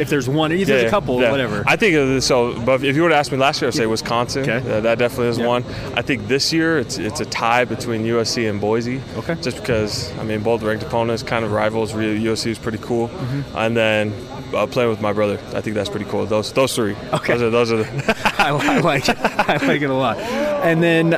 If 0.00 0.09
there's 0.09 0.28
one, 0.28 0.50
if 0.52 0.66
there's 0.66 0.83
yeah, 0.83 0.88
a 0.88 0.90
couple, 0.90 1.21
yeah. 1.21 1.30
whatever. 1.30 1.62
I 1.66 1.76
think 1.76 2.23
so. 2.23 2.59
But 2.61 2.83
if 2.83 2.97
you 2.97 3.02
were 3.02 3.11
to 3.11 3.14
ask 3.16 3.30
me 3.30 3.38
last 3.38 3.61
year, 3.61 3.69
I'd 3.69 3.75
say 3.75 3.87
Wisconsin. 3.87 4.42
Okay. 4.49 4.57
Uh, 4.59 4.80
that 4.80 4.99
definitely 4.99 5.28
is 5.28 5.38
Yeah. 5.38 5.47
one. 5.47 5.64
I 5.95 6.02
think 6.02 6.26
this 6.28 6.52
year 6.52 6.78
it's 6.78 6.99
it's 6.99 7.21
a 7.21 7.26
tie 7.26 7.64
between 7.64 8.04
USC 8.04 8.49
and 8.49 8.61
Boise. 8.61 9.00
Okay. 9.16 9.35
Just 9.42 9.59
because 9.59 10.11
I 10.19 10.25
mean 10.25 10.42
both 10.42 10.62
ranked 10.62 10.83
opponents, 10.85 11.23
kind 11.23 11.45
of 11.45 11.52
rivals. 11.52 11.92
Really, 11.95 12.19
USC 12.25 12.50
is 12.50 12.59
pretty 12.59 12.78
cool. 12.78 13.09
Mm-hmm. 13.09 13.57
And 13.57 13.76
then 13.76 14.12
uh, 14.54 14.66
playing 14.66 14.90
with 14.90 15.00
my 15.00 15.12
brother, 15.12 15.38
I 15.54 15.61
think 15.61 15.75
that's 15.76 15.90
pretty 15.90 16.07
cool. 16.07 16.25
Those 16.26 16.52
those 16.52 16.75
three. 16.75 16.97
Okay. 17.12 17.37
Those 17.37 17.42
are 17.42 17.50
those 17.50 17.73
are. 17.73 17.76
The, 17.85 18.33
I, 18.38 18.49
I 18.50 18.78
like 18.80 19.09
it. 19.09 19.19
I 19.19 19.57
like 19.66 19.83
it 19.83 19.90
a 19.90 19.95
lot. 19.95 20.19
And 20.19 20.83
then, 20.83 21.12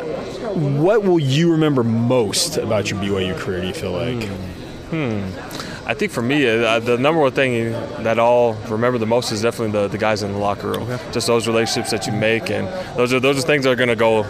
what 0.83 1.03
will 1.03 1.19
you 1.21 1.53
remember 1.53 1.83
most 1.85 2.57
about 2.59 2.91
your 2.91 3.01
BYU 3.01 3.37
career? 3.39 3.61
Do 3.61 3.67
you 3.69 3.75
feel 3.75 3.93
like? 3.93 4.29
I 5.85 5.95
think 5.95 6.12
for 6.12 6.23
me, 6.23 6.47
uh, 6.47 6.79
the 6.79 6.97
number 6.97 7.21
one 7.21 7.33
thing 7.33 7.73
that 8.05 8.19
I'll 8.19 8.55
remember 8.69 8.99
the 8.99 9.07
most 9.07 9.33
is 9.33 9.43
definitely 9.43 9.73
the, 9.73 9.89
the 9.89 9.99
guys 9.99 10.23
in 10.23 10.33
the 10.33 10.39
locker 10.39 10.71
room. 10.71 10.87
Just 11.12 11.27
those 11.27 11.49
relationships 11.49 11.91
that 11.91 12.07
you 12.07 12.12
make, 12.12 12.51
and 12.51 12.69
those 12.97 13.12
are 13.12 13.21
those 13.21 13.39
are 13.39 13.47
things 13.47 13.65
that 13.65 13.71
are 13.71 13.77
going 13.77 13.89
to 13.89 13.97
go 13.97 14.25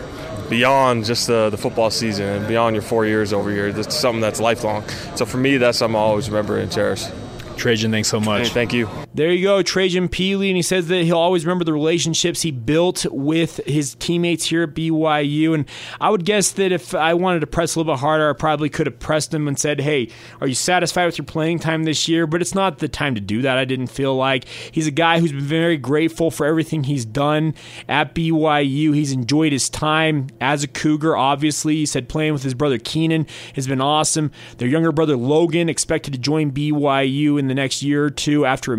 beyond 0.49 1.05
just 1.05 1.27
the, 1.27 1.51
the 1.51 1.57
football 1.57 1.91
season 1.91 2.27
and 2.27 2.49
beyond 2.49 2.75
your 2.75 2.83
four 2.83 3.07
years 3.07 3.33
over 3.33 3.51
here. 3.51 3.73
That's 3.73 3.95
something 3.95 4.21
that's 4.21 4.41
lifelong. 4.41 4.87
So 5.15 5.25
for 5.25 5.39
me, 5.39 5.57
that's 5.57 5.79
something 5.79 5.97
I'll 5.97 6.03
always 6.03 6.29
remember 6.29 6.59
and 6.59 6.71
cherish. 6.71 7.05
Trajan, 7.57 7.91
thanks 7.91 8.09
so 8.09 8.21
much. 8.21 8.49
Hey, 8.49 8.55
thank 8.55 8.73
you. 8.73 8.89
There 9.15 9.31
you 9.31 9.43
go, 9.43 9.63
Trajan 9.63 10.09
Pili, 10.09 10.49
and 10.49 10.57
he 10.57 10.63
says 10.63 10.89
that 10.89 11.05
he'll 11.05 11.19
always 11.19 11.45
remember 11.45 11.65
the 11.65 11.73
relationships 11.75 12.41
he 12.41 12.51
built 12.51 13.05
with 13.11 13.59
his 13.67 13.95
teammates 13.97 14.47
here 14.47 14.63
at 14.63 14.71
BYU. 14.71 15.55
And 15.55 15.67
I 16.01 16.09
would 16.09 16.25
guess 16.25 16.51
that 16.53 16.73
if 16.73 16.95
I 16.95 17.13
wanted 17.13 17.41
to 17.41 17.47
press 17.47 17.75
a 17.75 17.79
little 17.79 17.93
bit 17.93 18.01
harder, 18.01 18.31
I 18.31 18.33
probably 18.33 18.71
could 18.71 18.87
have 18.87 18.99
pressed 18.99 19.35
him 19.35 19.49
and 19.49 19.59
said, 19.59 19.83
"Hey, 19.83 20.09
are 20.41 20.47
you 20.47 20.55
satisfied 20.55 21.05
with 21.05 21.19
your 21.19 21.27
playing 21.27 21.59
time 21.59 21.85
this 21.85 22.09
year?" 22.09 22.27
But 22.27 22.41
it's 22.41 22.55
not 22.55 22.79
the 22.79 22.89
time 22.89 23.15
to 23.15 23.21
do 23.21 23.43
that. 23.43 23.59
I 23.59 23.67
didn't 23.67 23.89
feel 23.89 24.17
like 24.17 24.47
he's 24.71 24.87
a 24.87 24.91
guy 24.91 25.21
who's 25.21 25.33
been 25.33 25.41
very 25.41 25.77
grateful 25.77 26.31
for 26.31 26.47
everything 26.47 26.85
he's 26.85 27.05
done 27.05 27.55
at 27.91 28.15
BYU. 28.15 28.93
He's 28.93 29.13
enjoyed 29.13 29.53
his 29.53 29.69
time 29.69 30.29
as 30.41 30.65
a 30.65 30.69
Cougar. 30.69 31.19
Obviously, 31.19 31.77
he 31.77 31.85
said 31.87 32.09
playing 32.09 32.33
with 32.33 32.45
his 32.45 32.55
brother 32.55 32.79
Keenan 32.79 33.27
has 33.57 33.67
been 33.67 33.83
awesome. 33.83 34.31
Their 34.57 34.69
younger 34.69 34.91
brother 34.91 35.19
Logan 35.19 35.69
expected 35.69 36.15
to 36.15 36.19
join 36.19 36.51
BYU 36.51 37.37
in 37.37 37.49
the 37.49 37.55
next 37.55 37.83
year 37.83 38.07
or 38.07 38.11
two 38.11 38.47
after 38.47 38.73
a 38.73 38.79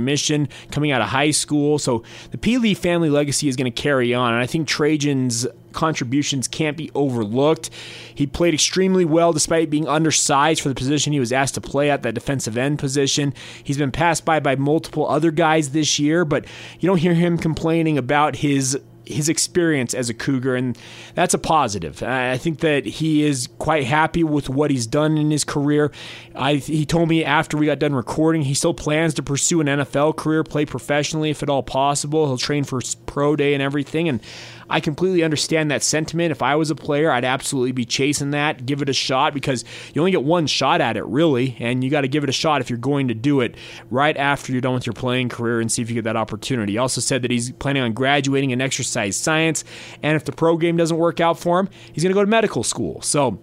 coming 0.72 0.92
out 0.92 1.02
of 1.02 1.10
high 1.10 1.32
school. 1.32 1.80
So 1.80 2.04
the 2.32 2.38
Pili 2.38 2.76
family 2.76 3.10
legacy 3.10 3.48
is 3.48 3.56
going 3.56 3.72
to 3.72 3.82
carry 3.82 4.14
on. 4.14 4.34
And 4.34 4.42
I 4.42 4.46
think 4.46 4.68
Trajan's 4.68 5.48
contributions 5.74 6.48
can't 6.48 6.78
be 6.78 6.90
overlooked. 6.96 7.70
He 8.14 8.28
played 8.28 8.54
extremely 8.54 9.06
well 9.06 9.34
despite 9.34 9.70
being 9.70 9.88
undersized 9.88 10.62
for 10.62 10.70
the 10.70 10.76
position 10.76 11.14
he 11.14 11.20
was 11.20 11.34
asked 11.34 11.56
to 11.56 11.62
play 11.62 11.90
at, 11.90 12.04
that 12.04 12.14
defensive 12.14 12.58
end 12.58 12.80
position. 12.80 13.34
He's 13.64 13.78
been 13.78 13.92
passed 13.92 14.24
by 14.24 14.40
by 14.40 14.56
multiple 14.56 15.10
other 15.10 15.32
guys 15.32 15.72
this 15.72 16.00
year, 16.00 16.26
but 16.26 16.46
you 16.80 16.88
don't 16.88 16.98
hear 16.98 17.14
him 17.14 17.38
complaining 17.38 17.98
about 17.98 18.38
his 18.38 18.80
his 19.06 19.30
experience 19.30 19.94
as 19.94 20.10
a 20.10 20.14
Cougar, 20.14 20.56
and 20.56 20.78
that's 21.16 21.34
a 21.34 21.38
positive. 21.38 22.02
I 22.04 22.38
think 22.38 22.60
that 22.60 22.86
he 22.86 23.24
is 23.24 23.48
quite 23.60 23.86
happy 23.86 24.24
with 24.24 24.50
what 24.50 24.72
he's 24.72 24.88
done 24.88 25.18
in 25.18 25.32
his 25.32 25.44
career. 25.44 25.92
I, 26.36 26.56
he 26.56 26.86
told 26.86 27.10
me 27.10 27.24
after 27.24 27.58
we 27.58 27.66
got 27.66 27.80
done 27.80 27.94
recording, 27.94 28.44
he 28.44 28.54
still 28.54 28.74
plans 28.74 29.14
to 29.16 29.24
pursue 29.24 29.62
an 29.62 29.68
NFL 29.68 30.16
career, 30.16 30.44
play 30.44 30.66
professionally 30.66 31.30
if 31.30 31.44
at 31.44 31.50
all 31.50 31.64
possible. 31.64 32.28
He'll 32.28 32.38
train 32.38 32.64
for 32.64 32.82
pro 33.06 33.36
day 33.36 33.54
and 33.54 33.62
everything, 33.62 34.10
and 34.10 34.22
I 34.70 34.80
completely 34.80 35.24
understand 35.24 35.72
that 35.72 35.84
sentiment. 35.84 36.32
If 36.32 36.42
I 36.42 36.56
was 36.56 36.70
a 36.70 36.76
player, 36.76 37.12
I'd 37.12 37.26
absolutely 37.26 37.72
be 37.72 37.86
chasing 37.86 38.32
that, 38.32 38.66
give 38.66 38.82
it 38.82 38.90
a 38.90 38.94
shot 38.94 39.34
because 39.34 39.64
you 39.94 40.02
only 40.02 40.12
get 40.12 40.24
one 40.24 40.48
shot 40.48 40.82
at 40.82 40.98
it, 40.98 41.06
really, 41.06 41.56
and 41.60 41.84
you 41.84 41.90
got 41.90 42.02
to 42.02 42.08
give 42.08 42.24
it 42.24 42.30
a 42.30 42.34
shot 42.34 42.62
if 42.62 42.70
you're 42.70 42.78
going 42.78 43.08
to 43.08 43.14
do 43.14 43.42
it 43.42 43.56
right 43.90 44.16
after 44.18 44.52
you're 44.52 44.62
done 44.62 44.74
with 44.74 44.86
your 44.86 44.94
playing 44.94 45.30
career 45.30 45.60
and 45.60 45.72
see 45.72 45.82
if 45.82 45.90
you 45.90 45.96
get 45.96 46.04
that 46.06 46.16
opportunity. 46.16 46.74
He 46.74 46.78
also 46.78 47.02
said 47.02 47.22
that 47.22 47.32
he's 47.32 47.52
planning 47.52 47.84
on 47.84 47.94
graduating 47.94 48.52
in 48.52 48.62
exercise 48.62 49.18
science, 49.18 49.64
and 50.02 50.16
if 50.16 50.26
the 50.26 50.32
pro 50.32 50.58
game 50.58 50.78
doesn't 50.78 50.98
work 50.98 51.20
out 51.20 51.40
for 51.40 51.60
him, 51.60 51.70
he's 51.92 52.04
going 52.04 52.12
to 52.12 52.16
go 52.16 52.24
to 52.24 52.30
medical 52.30 52.64
school. 52.64 53.02
So, 53.02 53.40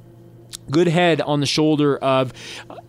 good 0.70 0.88
head 0.88 1.20
on 1.20 1.40
the 1.40 1.46
shoulder 1.46 1.96
of 1.98 2.32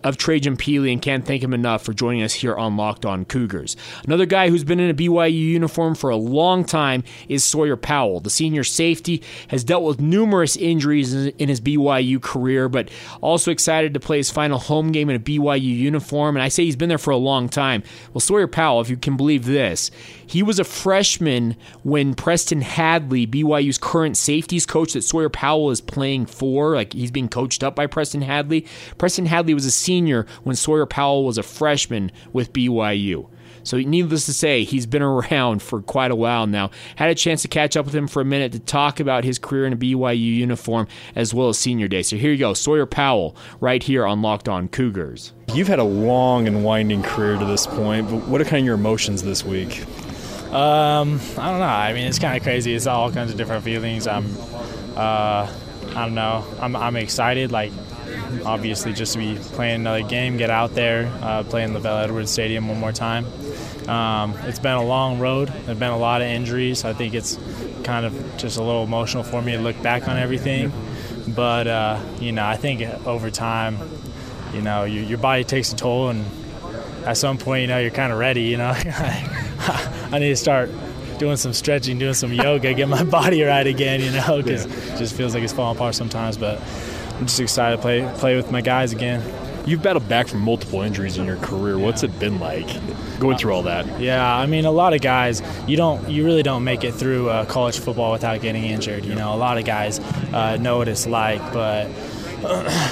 of 0.04 0.18
Trajan 0.18 0.58
Pili 0.58 0.92
and 0.92 1.02
can't 1.02 1.26
thank 1.26 1.44
him 1.44 1.54
enough 1.54 1.84
for 1.84 1.94
joining 1.94 2.24
us 2.24 2.34
here 2.34 2.56
on 2.56 2.78
Locked 2.78 3.06
On 3.06 3.26
Cougars. 3.26 3.76
Another 4.06 4.26
guy 4.26 4.50
who's 4.50 4.64
been 4.64 4.80
in 4.80 4.90
a 4.90 4.94
BYU 4.94 5.32
uniform 5.32 5.96
for 5.96 6.10
a 6.10 6.16
long 6.16 6.64
time 6.66 7.04
is 7.28 7.44
Sawyer 7.44 7.78
Powell. 7.78 8.20
The 8.20 8.30
senior 8.30 8.64
safety 8.64 9.22
has 9.50 9.64
dealt 9.64 9.84
with 9.84 10.00
numerous 10.00 10.56
injuries 10.58 11.14
in 11.14 11.50
his 11.50 11.62
BYU 11.62 12.22
career, 12.22 12.70
but 12.70 12.90
also 13.22 13.52
excited 13.52 13.94
to 13.94 14.00
play 14.00 14.18
his 14.18 14.32
final 14.32 14.58
home 14.58 14.92
game 14.92 15.10
in 15.10 15.16
a 15.16 15.20
BYU 15.20 15.62
uniform. 15.62 16.36
And 16.36 16.44
I 16.44 16.48
say 16.48 16.66
he's 16.66 16.76
been 16.76 16.90
there 16.90 16.98
for 16.98 17.12
a 17.12 17.18
long 17.18 17.50
time. 17.50 17.84
Well, 18.14 18.22
Sawyer 18.22 18.48
Powell, 18.48 18.82
if 18.82 18.90
you 18.90 18.98
can 18.98 19.18
believe 19.18 19.46
this, 19.46 19.92
he 20.32 20.44
was 20.44 20.60
a 20.60 20.64
freshman 20.64 21.58
when 21.84 22.14
Preston 22.14 22.62
Hadley, 22.62 23.28
BYU's 23.28 23.78
current 23.78 24.16
safeties 24.16 24.66
coach 24.66 24.94
that 24.94 25.02
Sawyer 25.02 25.28
Powell 25.28 25.72
is 25.72 25.82
playing 25.82 26.26
for, 26.28 26.74
like 26.74 26.94
he's 26.94 27.12
being 27.12 27.28
coached 27.28 27.66
up 27.66 27.76
by 27.76 27.86
Preston 27.86 28.22
Hadley. 28.22 28.66
Preston 28.98 29.26
Hadley 29.26 29.54
was 29.54 29.66
a 29.66 29.72
senior 29.72 30.26
when 30.44 30.56
Sawyer 30.56 30.86
Powell 30.86 31.26
was 31.26 31.38
a 31.38 31.44
freshman 31.44 32.14
with 32.32 32.54
BYU. 32.54 33.28
So, 33.64 33.78
needless 33.78 34.26
to 34.26 34.34
say, 34.34 34.64
he's 34.64 34.86
been 34.86 35.02
around 35.02 35.62
for 35.62 35.82
quite 35.82 36.12
a 36.12 36.16
while 36.16 36.48
now. 36.48 36.72
Had 36.96 37.10
a 37.10 37.16
chance 37.16 37.42
to 37.42 37.50
catch 37.50 37.76
up 37.76 37.86
with 37.86 37.94
him 37.94 38.08
for 38.08 38.22
a 38.22 38.26
minute 38.26 38.54
to 38.54 38.60
talk 38.60 39.02
about 39.02 39.26
his 39.26 39.38
career 39.38 39.66
in 39.66 39.74
a 39.74 39.78
BYU 39.78 40.18
uniform 40.18 40.88
as 41.14 41.34
well 41.34 41.50
as 41.50 41.60
senior 41.60 41.90
day. 41.90 42.04
So, 42.04 42.16
here 42.16 42.32
you 42.32 42.38
go 42.38 42.54
Sawyer 42.54 42.86
Powell, 42.86 43.36
right 43.60 43.84
here 43.84 44.06
on 44.06 44.22
Locked 44.22 44.48
On 44.48 44.70
Cougars. 44.70 45.34
You've 45.54 45.68
had 45.68 45.80
a 45.80 45.84
long 45.84 46.48
and 46.48 46.64
winding 46.64 47.04
career 47.04 47.38
to 47.38 47.46
this 47.46 47.68
point, 47.68 48.10
but 48.10 48.28
what 48.28 48.40
are 48.40 48.46
kind 48.46 48.62
of 48.62 48.66
your 48.66 48.76
emotions 48.76 49.22
this 49.22 49.44
week? 49.44 49.86
Um, 50.52 51.20
I 51.38 51.50
don't 51.50 51.60
know. 51.60 51.66
I 51.66 51.94
mean, 51.94 52.08
it's 52.08 52.20
kind 52.20 52.36
of 52.36 52.44
crazy. 52.44 52.74
It's 52.74 52.88
all 52.88 53.12
kinds 53.12 53.32
of 53.32 53.38
different 53.38 53.64
feelings. 53.64 54.06
I'm, 54.06 54.26
uh, 54.98 55.50
I 55.90 55.94
don't 55.94 56.16
know. 56.16 56.46
I'm, 56.60 56.76
I'm 56.76 56.98
excited. 56.98 57.52
Like, 57.52 57.72
obviously, 58.46 58.92
just 58.92 59.14
to 59.14 59.20
be 59.20 59.36
playing 59.36 59.76
another 59.76 60.04
game, 60.04 60.38
get 60.38 60.50
out 60.50 60.74
there, 60.76 61.08
uh, 61.22 61.44
play 61.44 61.64
in 61.64 61.72
LaVell 61.72 62.04
Edwards 62.04 62.32
Stadium 62.32 62.68
one 62.68 62.80
more 62.80 62.92
time. 62.92 63.26
Um, 63.88 64.36
it's 64.44 64.60
been 64.60 64.76
a 64.76 64.84
long 64.84 65.20
road. 65.20 65.48
There've 65.66 65.80
been 65.80 65.92
a 65.92 65.98
lot 65.98 66.22
of 66.22 66.28
injuries. 66.28 66.84
I 66.86 66.94
think 66.94 67.14
it's 67.14 67.40
kind 67.84 68.06
of 68.06 68.38
just 68.38 68.58
a 68.58 68.64
little 68.64 68.84
emotional 68.84 69.24
for 69.24 69.42
me 69.42 69.54
to 69.54 69.60
look 69.60 69.82
back 69.82 70.08
on 70.08 70.18
everything. 70.18 70.72
But 71.30 71.68
uh, 71.68 72.04
you 72.20 72.32
know, 72.32 72.46
I 72.46 72.58
think 72.58 72.82
over 73.08 73.32
time, 73.32 73.78
you 74.54 74.62
know, 74.62 74.84
your, 74.84 75.04
your 75.04 75.18
body 75.18 75.44
takes 75.44 75.72
a 75.74 75.76
toll, 75.76 76.10
and 76.10 76.26
at 77.06 77.18
some 77.18 77.38
point, 77.38 77.62
you 77.62 77.68
know, 77.68 77.80
you're 77.80 77.92
kind 77.92 78.12
of 78.12 78.20
ready. 78.20 78.44
You 78.44 78.58
know, 78.58 78.74
I 78.76 80.18
need 80.20 80.30
to 80.30 80.36
start 80.36 80.70
doing 81.18 81.38
some 81.38 81.54
stretching, 81.54 82.00
doing 82.00 82.14
some 82.14 82.34
yoga, 82.34 82.74
get 82.74 82.88
my 82.90 83.04
body 83.20 83.44
right 83.44 83.66
again. 83.66 84.02
You 84.02 84.12
know, 84.12 84.42
because 84.42 84.66
yeah. 84.66 84.94
it 84.94 84.98
just 84.98 85.16
feels 85.16 85.34
like 85.34 85.44
it's 85.44 85.54
falling 85.54 85.78
apart 85.78 85.96
sometimes. 85.96 86.38
But 86.38 86.62
I'm 87.20 87.26
just 87.28 87.40
excited 87.40 87.78
to 87.78 87.82
play 87.82 88.12
play 88.18 88.36
with 88.36 88.52
my 88.52 88.62
guys 88.62 88.92
again. 88.94 89.22
You've 89.66 89.84
battled 89.84 90.10
back 90.10 90.28
from 90.28 90.42
multiple 90.42 90.82
injuries 90.82 91.18
in 91.18 91.26
your 91.26 91.38
career. 91.38 91.78
What's 91.78 92.02
it 92.02 92.18
been 92.20 92.40
like 92.40 92.68
going 93.20 93.38
through 93.38 93.54
all 93.54 93.64
that? 93.64 94.00
Yeah, 94.00 94.36
I 94.36 94.48
mean, 94.48 94.66
a 94.66 94.72
lot 94.72 94.94
of 94.94 95.02
guys, 95.02 95.44
you 95.68 95.78
don't, 95.78 96.10
you 96.10 96.26
really 96.26 96.42
don't 96.42 96.64
make 96.64 96.84
it 96.84 96.94
through 96.94 97.30
uh, 97.30 97.46
college 97.46 97.78
football 97.78 98.12
without 98.12 98.42
getting 98.42 98.64
injured. 98.64 99.06
You 99.06 99.14
know, 99.14 99.34
a 99.34 99.38
lot 99.38 99.60
of 99.60 99.66
guys 99.66 100.00
uh, 100.00 100.58
know 100.58 100.78
what 100.78 100.88
it's 100.88 101.06
like, 101.06 101.40
but 101.54 101.86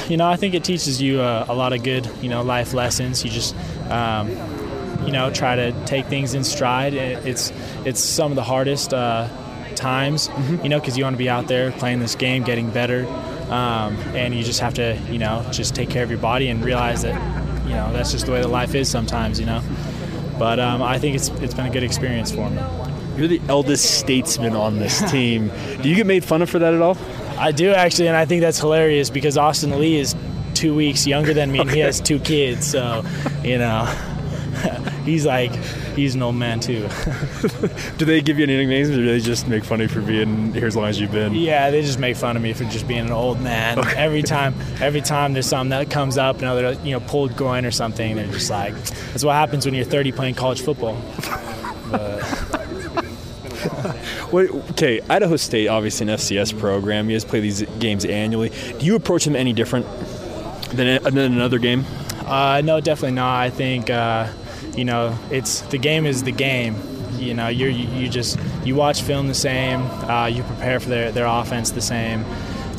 you 0.08 0.18
know, 0.18 0.28
I 0.28 0.36
think 0.36 0.54
it 0.54 0.64
teaches 0.64 1.02
you 1.02 1.22
uh, 1.22 1.46
a 1.48 1.56
lot 1.56 1.74
of 1.74 1.84
good, 1.84 2.10
you 2.22 2.30
know, 2.30 2.44
life 2.44 2.74
lessons. 2.74 3.24
You 3.24 3.32
just, 3.32 3.56
um, 3.90 4.30
you 5.06 5.12
know, 5.12 5.32
try 5.32 5.56
to 5.56 5.86
take 5.86 6.06
things 6.06 6.34
in 6.34 6.44
stride. 6.44 6.94
It's 6.94 7.52
it's 7.86 8.00
some 8.00 8.32
of 8.32 8.36
the 8.36 8.44
hardest 8.44 8.94
uh, 8.94 9.28
times, 9.76 10.28
mm-hmm. 10.28 10.64
you 10.64 10.70
know, 10.70 10.80
because 10.80 10.98
you 10.98 11.04
want 11.04 11.16
to 11.16 11.18
be 11.18 11.30
out 11.30 11.48
there 11.48 11.72
playing 11.72 12.00
this 12.00 12.16
game, 12.16 12.44
getting 12.44 12.70
better, 12.70 13.08
um, 13.50 13.96
and 14.14 14.36
you 14.36 14.44
just 14.44 14.60
have 14.60 14.76
to, 14.76 15.00
you 15.10 15.18
know, 15.18 15.46
just 15.52 15.74
take 15.74 15.90
care 15.90 16.04
of 16.04 16.10
your 16.10 16.20
body 16.20 16.50
and 16.50 16.64
realize 16.64 17.02
that, 17.02 17.16
you 17.66 17.74
know, 17.74 17.92
that's 17.94 18.12
just 18.12 18.26
the 18.26 18.32
way 18.32 18.42
that 18.42 18.50
life 18.50 18.76
is 18.76 18.90
sometimes, 18.90 19.40
you 19.40 19.46
know. 19.46 19.64
But 20.38 20.60
um, 20.60 20.82
I 20.82 21.00
think 21.00 21.16
it's 21.16 21.30
it's 21.30 21.54
been 21.54 21.66
a 21.66 21.72
good 21.72 21.84
experience 21.84 22.32
for 22.32 22.50
me. 22.50 22.62
You're 23.18 23.28
the 23.28 23.42
eldest 23.50 24.00
statesman 24.00 24.56
on 24.56 24.80
this 24.80 25.00
team. 25.12 25.52
Do 25.82 25.90
you 25.90 25.96
get 25.96 26.06
made 26.06 26.24
fun 26.24 26.42
of 26.42 26.50
for 26.50 26.60
that 26.60 26.74
at 26.74 26.82
all? 26.82 26.98
I 27.40 27.52
do 27.52 27.72
actually, 27.72 28.08
and 28.08 28.18
I 28.18 28.26
think 28.26 28.42
that's 28.42 28.60
hilarious 28.60 29.10
because 29.10 29.38
Austin 29.38 29.80
Lee 29.80 29.98
is 29.98 30.16
two 30.54 30.76
weeks 30.76 31.08
younger 31.08 31.34
than 31.34 31.52
me, 31.52 31.60
and 31.60 31.72
he 31.72 31.80
has 31.80 32.02
two 32.02 32.20
kids. 32.20 32.68
So, 32.68 33.04
you 33.44 33.58
know, 33.58 33.86
he's 35.06 35.26
like 35.26 35.54
he's 35.96 36.16
an 36.16 36.22
old 36.22 36.36
man 36.36 36.60
too. 36.60 36.82
do 37.98 38.06
they 38.06 38.22
give 38.22 38.38
you 38.38 38.44
any 38.44 38.58
nicknames, 38.58 38.90
or 38.90 38.96
do 38.96 39.06
they 39.06 39.20
just 39.20 39.48
make 39.48 39.64
fun 39.64 39.82
of 39.82 39.90
you 39.90 40.02
for 40.02 40.06
being 40.06 40.54
here 40.54 40.68
as 40.68 40.76
long 40.76 40.88
as 40.88 41.00
you've 41.00 41.12
been? 41.12 41.34
Yeah, 41.34 41.70
they 41.72 41.82
just 41.82 42.00
make 42.00 42.18
fun 42.18 42.36
of 42.36 42.44
me 42.44 42.54
for 42.54 42.66
just 42.66 42.88
being 42.88 43.02
an 43.06 43.12
old 43.12 43.40
man. 43.40 43.80
Okay. 43.80 43.96
Every 43.96 44.22
time, 44.22 44.54
every 44.82 45.02
time 45.02 45.34
there's 45.34 45.46
something 45.46 45.70
that 45.70 45.90
comes 45.90 46.18
up, 46.18 46.40
another 46.40 46.74
you 46.84 46.92
know 46.92 47.00
pulled 47.00 47.36
groin 47.36 47.66
or 47.66 47.72
something, 47.72 48.16
they're 48.16 48.28
just 48.28 48.50
like, 48.50 48.74
"That's 49.12 49.24
what 49.24 49.34
happens 49.34 49.66
when 49.66 49.74
you're 49.74 49.86
30 49.86 50.12
playing 50.12 50.36
college 50.36 50.62
football." 50.62 51.02
But, 51.90 52.22
okay, 54.34 55.02
Idaho 55.10 55.36
State, 55.36 55.68
obviously 55.68 56.08
an 56.08 56.18
FCS 56.18 56.58
program. 56.60 57.10
You 57.10 57.16
guys 57.16 57.26
play 57.26 57.40
these 57.40 57.64
games 57.80 58.06
annually. 58.06 58.50
Do 58.50 58.86
you 58.86 58.96
approach 58.96 59.26
them 59.26 59.36
any 59.36 59.54
different 59.54 59.86
than, 60.72 61.02
than 61.04 61.18
another 61.18 61.60
game? 61.60 61.86
Uh, 62.26 62.62
no, 62.64 62.80
definitely 62.80 63.16
not. 63.16 63.40
I 63.40 63.50
think 63.50 63.90
uh, 63.90 64.32
you 64.76 64.86
know 64.86 65.18
it's 65.32 65.62
the 65.62 65.78
game 65.78 66.06
is 66.06 66.24
the 66.24 66.32
game. 66.32 66.76
You 67.18 67.34
know, 67.34 67.48
you 67.48 67.68
you 67.68 68.08
just 68.08 68.40
you 68.64 68.76
watch 68.76 69.02
film 69.02 69.28
the 69.28 69.34
same. 69.34 69.82
Uh, 69.82 70.28
you 70.28 70.44
prepare 70.44 70.80
for 70.80 70.90
their 70.90 71.12
their 71.12 71.26
offense 71.26 71.72
the 71.72 71.82
same. 71.82 72.24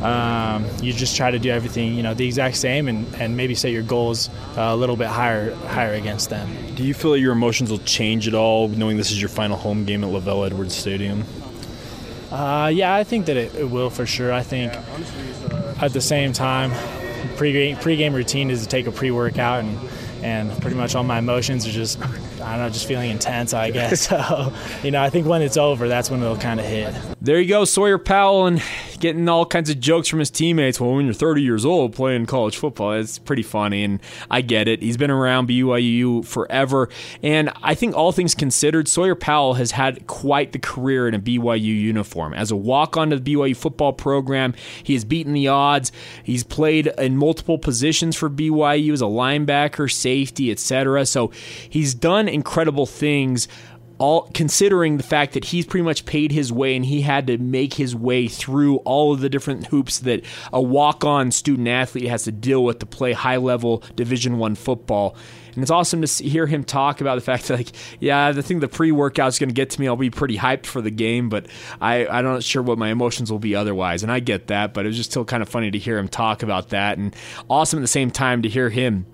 Um, 0.02 0.66
you 0.80 0.92
just 0.94 1.14
try 1.16 1.30
to 1.30 1.38
do 1.38 1.50
everything 1.50 1.94
you 1.94 2.02
know 2.02 2.14
the 2.14 2.26
exact 2.26 2.56
same 2.56 2.88
and, 2.88 3.14
and 3.16 3.36
maybe 3.36 3.54
set 3.54 3.70
your 3.70 3.82
goals 3.82 4.30
uh, 4.56 4.62
a 4.62 4.76
little 4.76 4.96
bit 4.96 5.08
higher 5.08 5.54
higher 5.54 5.92
against 5.92 6.30
them. 6.30 6.74
Do 6.74 6.84
you 6.84 6.94
feel 6.94 7.12
like 7.12 7.20
your 7.20 7.32
emotions 7.32 7.70
will 7.70 7.78
change 7.78 8.26
at 8.26 8.34
all 8.34 8.68
knowing 8.68 8.96
this 8.96 9.10
is 9.10 9.20
your 9.20 9.28
final 9.28 9.56
home 9.56 9.84
game 9.84 10.02
at 10.02 10.10
LaVell 10.10 10.46
Edwards 10.46 10.74
Stadium? 10.74 11.24
Uh, 12.30 12.70
yeah, 12.72 12.94
I 12.94 13.04
think 13.04 13.26
that 13.26 13.36
it, 13.36 13.54
it, 13.56 13.68
will 13.68 13.90
for 13.90 14.06
sure. 14.06 14.32
I 14.32 14.42
think 14.42 14.72
at 15.82 15.92
the 15.92 16.00
same 16.00 16.32
time, 16.32 16.70
pre-game, 17.36 17.76
pre-game 17.76 18.14
routine 18.14 18.50
is 18.50 18.62
to 18.62 18.68
take 18.68 18.86
a 18.86 18.92
pre 18.92 19.10
workout 19.10 19.64
and 19.64 19.78
and 20.22 20.50
pretty 20.60 20.76
much 20.76 20.94
all 20.94 21.02
my 21.02 21.18
emotions 21.18 21.66
are 21.66 21.72
just 21.72 21.98
I 22.40 22.56
don't 22.56 22.66
know, 22.66 22.70
just 22.70 22.86
feeling 22.86 23.10
intense, 23.10 23.54
I 23.54 23.70
guess. 23.70 23.90
So, 24.10 24.52
you 24.82 24.90
know, 24.90 25.02
I 25.02 25.10
think 25.10 25.26
when 25.26 25.42
it's 25.42 25.56
over, 25.56 25.86
that's 25.86 26.10
when 26.10 26.22
it'll 26.22 26.36
kind 26.36 26.58
of 26.58 26.66
hit. 26.66 26.94
There 27.20 27.38
you 27.40 27.48
go, 27.48 27.64
Sawyer 27.64 27.98
Powell, 27.98 28.46
and 28.46 28.62
getting 28.98 29.28
all 29.28 29.44
kinds 29.46 29.70
of 29.70 29.78
jokes 29.78 30.08
from 30.08 30.18
his 30.18 30.30
teammates. 30.30 30.80
Well, 30.80 30.94
when 30.94 31.04
you're 31.04 31.14
30 31.14 31.42
years 31.42 31.64
old 31.64 31.94
playing 31.94 32.26
college 32.26 32.56
football, 32.56 32.92
it's 32.92 33.18
pretty 33.18 33.42
funny, 33.42 33.84
and 33.84 34.00
I 34.30 34.40
get 34.40 34.68
it. 34.68 34.82
He's 34.82 34.96
been 34.96 35.10
around 35.10 35.48
BYU 35.48 36.24
forever, 36.24 36.88
and 37.22 37.50
I 37.62 37.74
think 37.74 37.94
all 37.94 38.10
things 38.12 38.34
considered, 38.34 38.88
Sawyer 38.88 39.14
Powell 39.14 39.54
has 39.54 39.72
had 39.72 40.06
quite 40.06 40.52
the 40.52 40.58
career 40.58 41.06
in 41.06 41.14
a 41.14 41.20
BYU 41.20 41.60
uniform. 41.60 42.32
As 42.34 42.50
a 42.50 42.56
walk 42.56 42.96
on 42.96 43.10
to 43.10 43.18
the 43.18 43.34
BYU 43.34 43.56
football 43.56 43.92
program, 43.92 44.54
he 44.82 44.94
has 44.94 45.04
beaten 45.04 45.32
the 45.32 45.48
odds. 45.48 45.92
He's 46.24 46.42
played 46.44 46.88
in 46.98 47.16
multiple 47.16 47.58
positions 47.58 48.16
for 48.16 48.30
BYU 48.30 48.92
as 48.92 49.02
a 49.02 49.06
linebacker, 49.06 49.90
safety, 49.90 50.50
etc. 50.50 51.06
So 51.06 51.30
he's 51.68 51.94
done 51.94 52.28
incredible 52.32 52.86
things 52.86 53.48
all 54.00 54.30
considering 54.32 54.96
the 54.96 55.02
fact 55.02 55.34
that 55.34 55.44
he's 55.44 55.66
pretty 55.66 55.84
much 55.84 56.06
paid 56.06 56.32
his 56.32 56.50
way 56.50 56.74
and 56.74 56.86
he 56.86 57.02
had 57.02 57.26
to 57.26 57.36
make 57.36 57.74
his 57.74 57.94
way 57.94 58.26
through 58.26 58.76
all 58.78 59.12
of 59.12 59.20
the 59.20 59.28
different 59.28 59.66
hoops 59.66 59.98
that 60.00 60.24
a 60.54 60.60
walk-on 60.60 61.30
student 61.30 61.68
athlete 61.68 62.08
has 62.08 62.24
to 62.24 62.32
deal 62.32 62.64
with 62.64 62.78
to 62.78 62.86
play 62.86 63.12
high-level 63.12 63.84
division 63.94 64.38
1 64.38 64.54
football. 64.54 65.14
And 65.54 65.62
it's 65.62 65.70
awesome 65.70 66.00
to 66.00 66.24
hear 66.24 66.46
him 66.46 66.64
talk 66.64 67.02
about 67.02 67.16
the 67.16 67.20
fact 67.20 67.48
that 67.48 67.58
like 67.58 67.72
yeah 68.00 68.32
the 68.32 68.42
thing 68.42 68.60
the 68.60 68.68
pre-workout 68.68 69.28
is 69.28 69.38
going 69.38 69.50
to 69.50 69.54
get 69.54 69.68
to 69.70 69.80
me. 69.80 69.86
I'll 69.86 69.96
be 69.96 70.08
pretty 70.08 70.38
hyped 70.38 70.64
for 70.64 70.80
the 70.80 70.90
game 70.90 71.28
but 71.28 71.46
i 71.80 72.06
i'm 72.06 72.24
not 72.24 72.42
sure 72.42 72.62
what 72.62 72.78
my 72.78 72.88
emotions 72.88 73.30
will 73.30 73.38
be 73.38 73.54
otherwise. 73.54 74.02
And 74.02 74.10
i 74.10 74.18
get 74.18 74.46
that 74.46 74.72
but 74.72 74.86
it 74.86 74.88
was 74.88 74.96
just 74.96 75.10
still 75.10 75.26
kind 75.26 75.42
of 75.42 75.48
funny 75.50 75.70
to 75.70 75.78
hear 75.78 75.98
him 75.98 76.08
talk 76.08 76.42
about 76.42 76.70
that 76.70 76.96
and 76.96 77.14
awesome 77.50 77.80
at 77.80 77.82
the 77.82 77.88
same 77.88 78.10
time 78.10 78.40
to 78.42 78.48
hear 78.48 78.70
him 78.70 79.04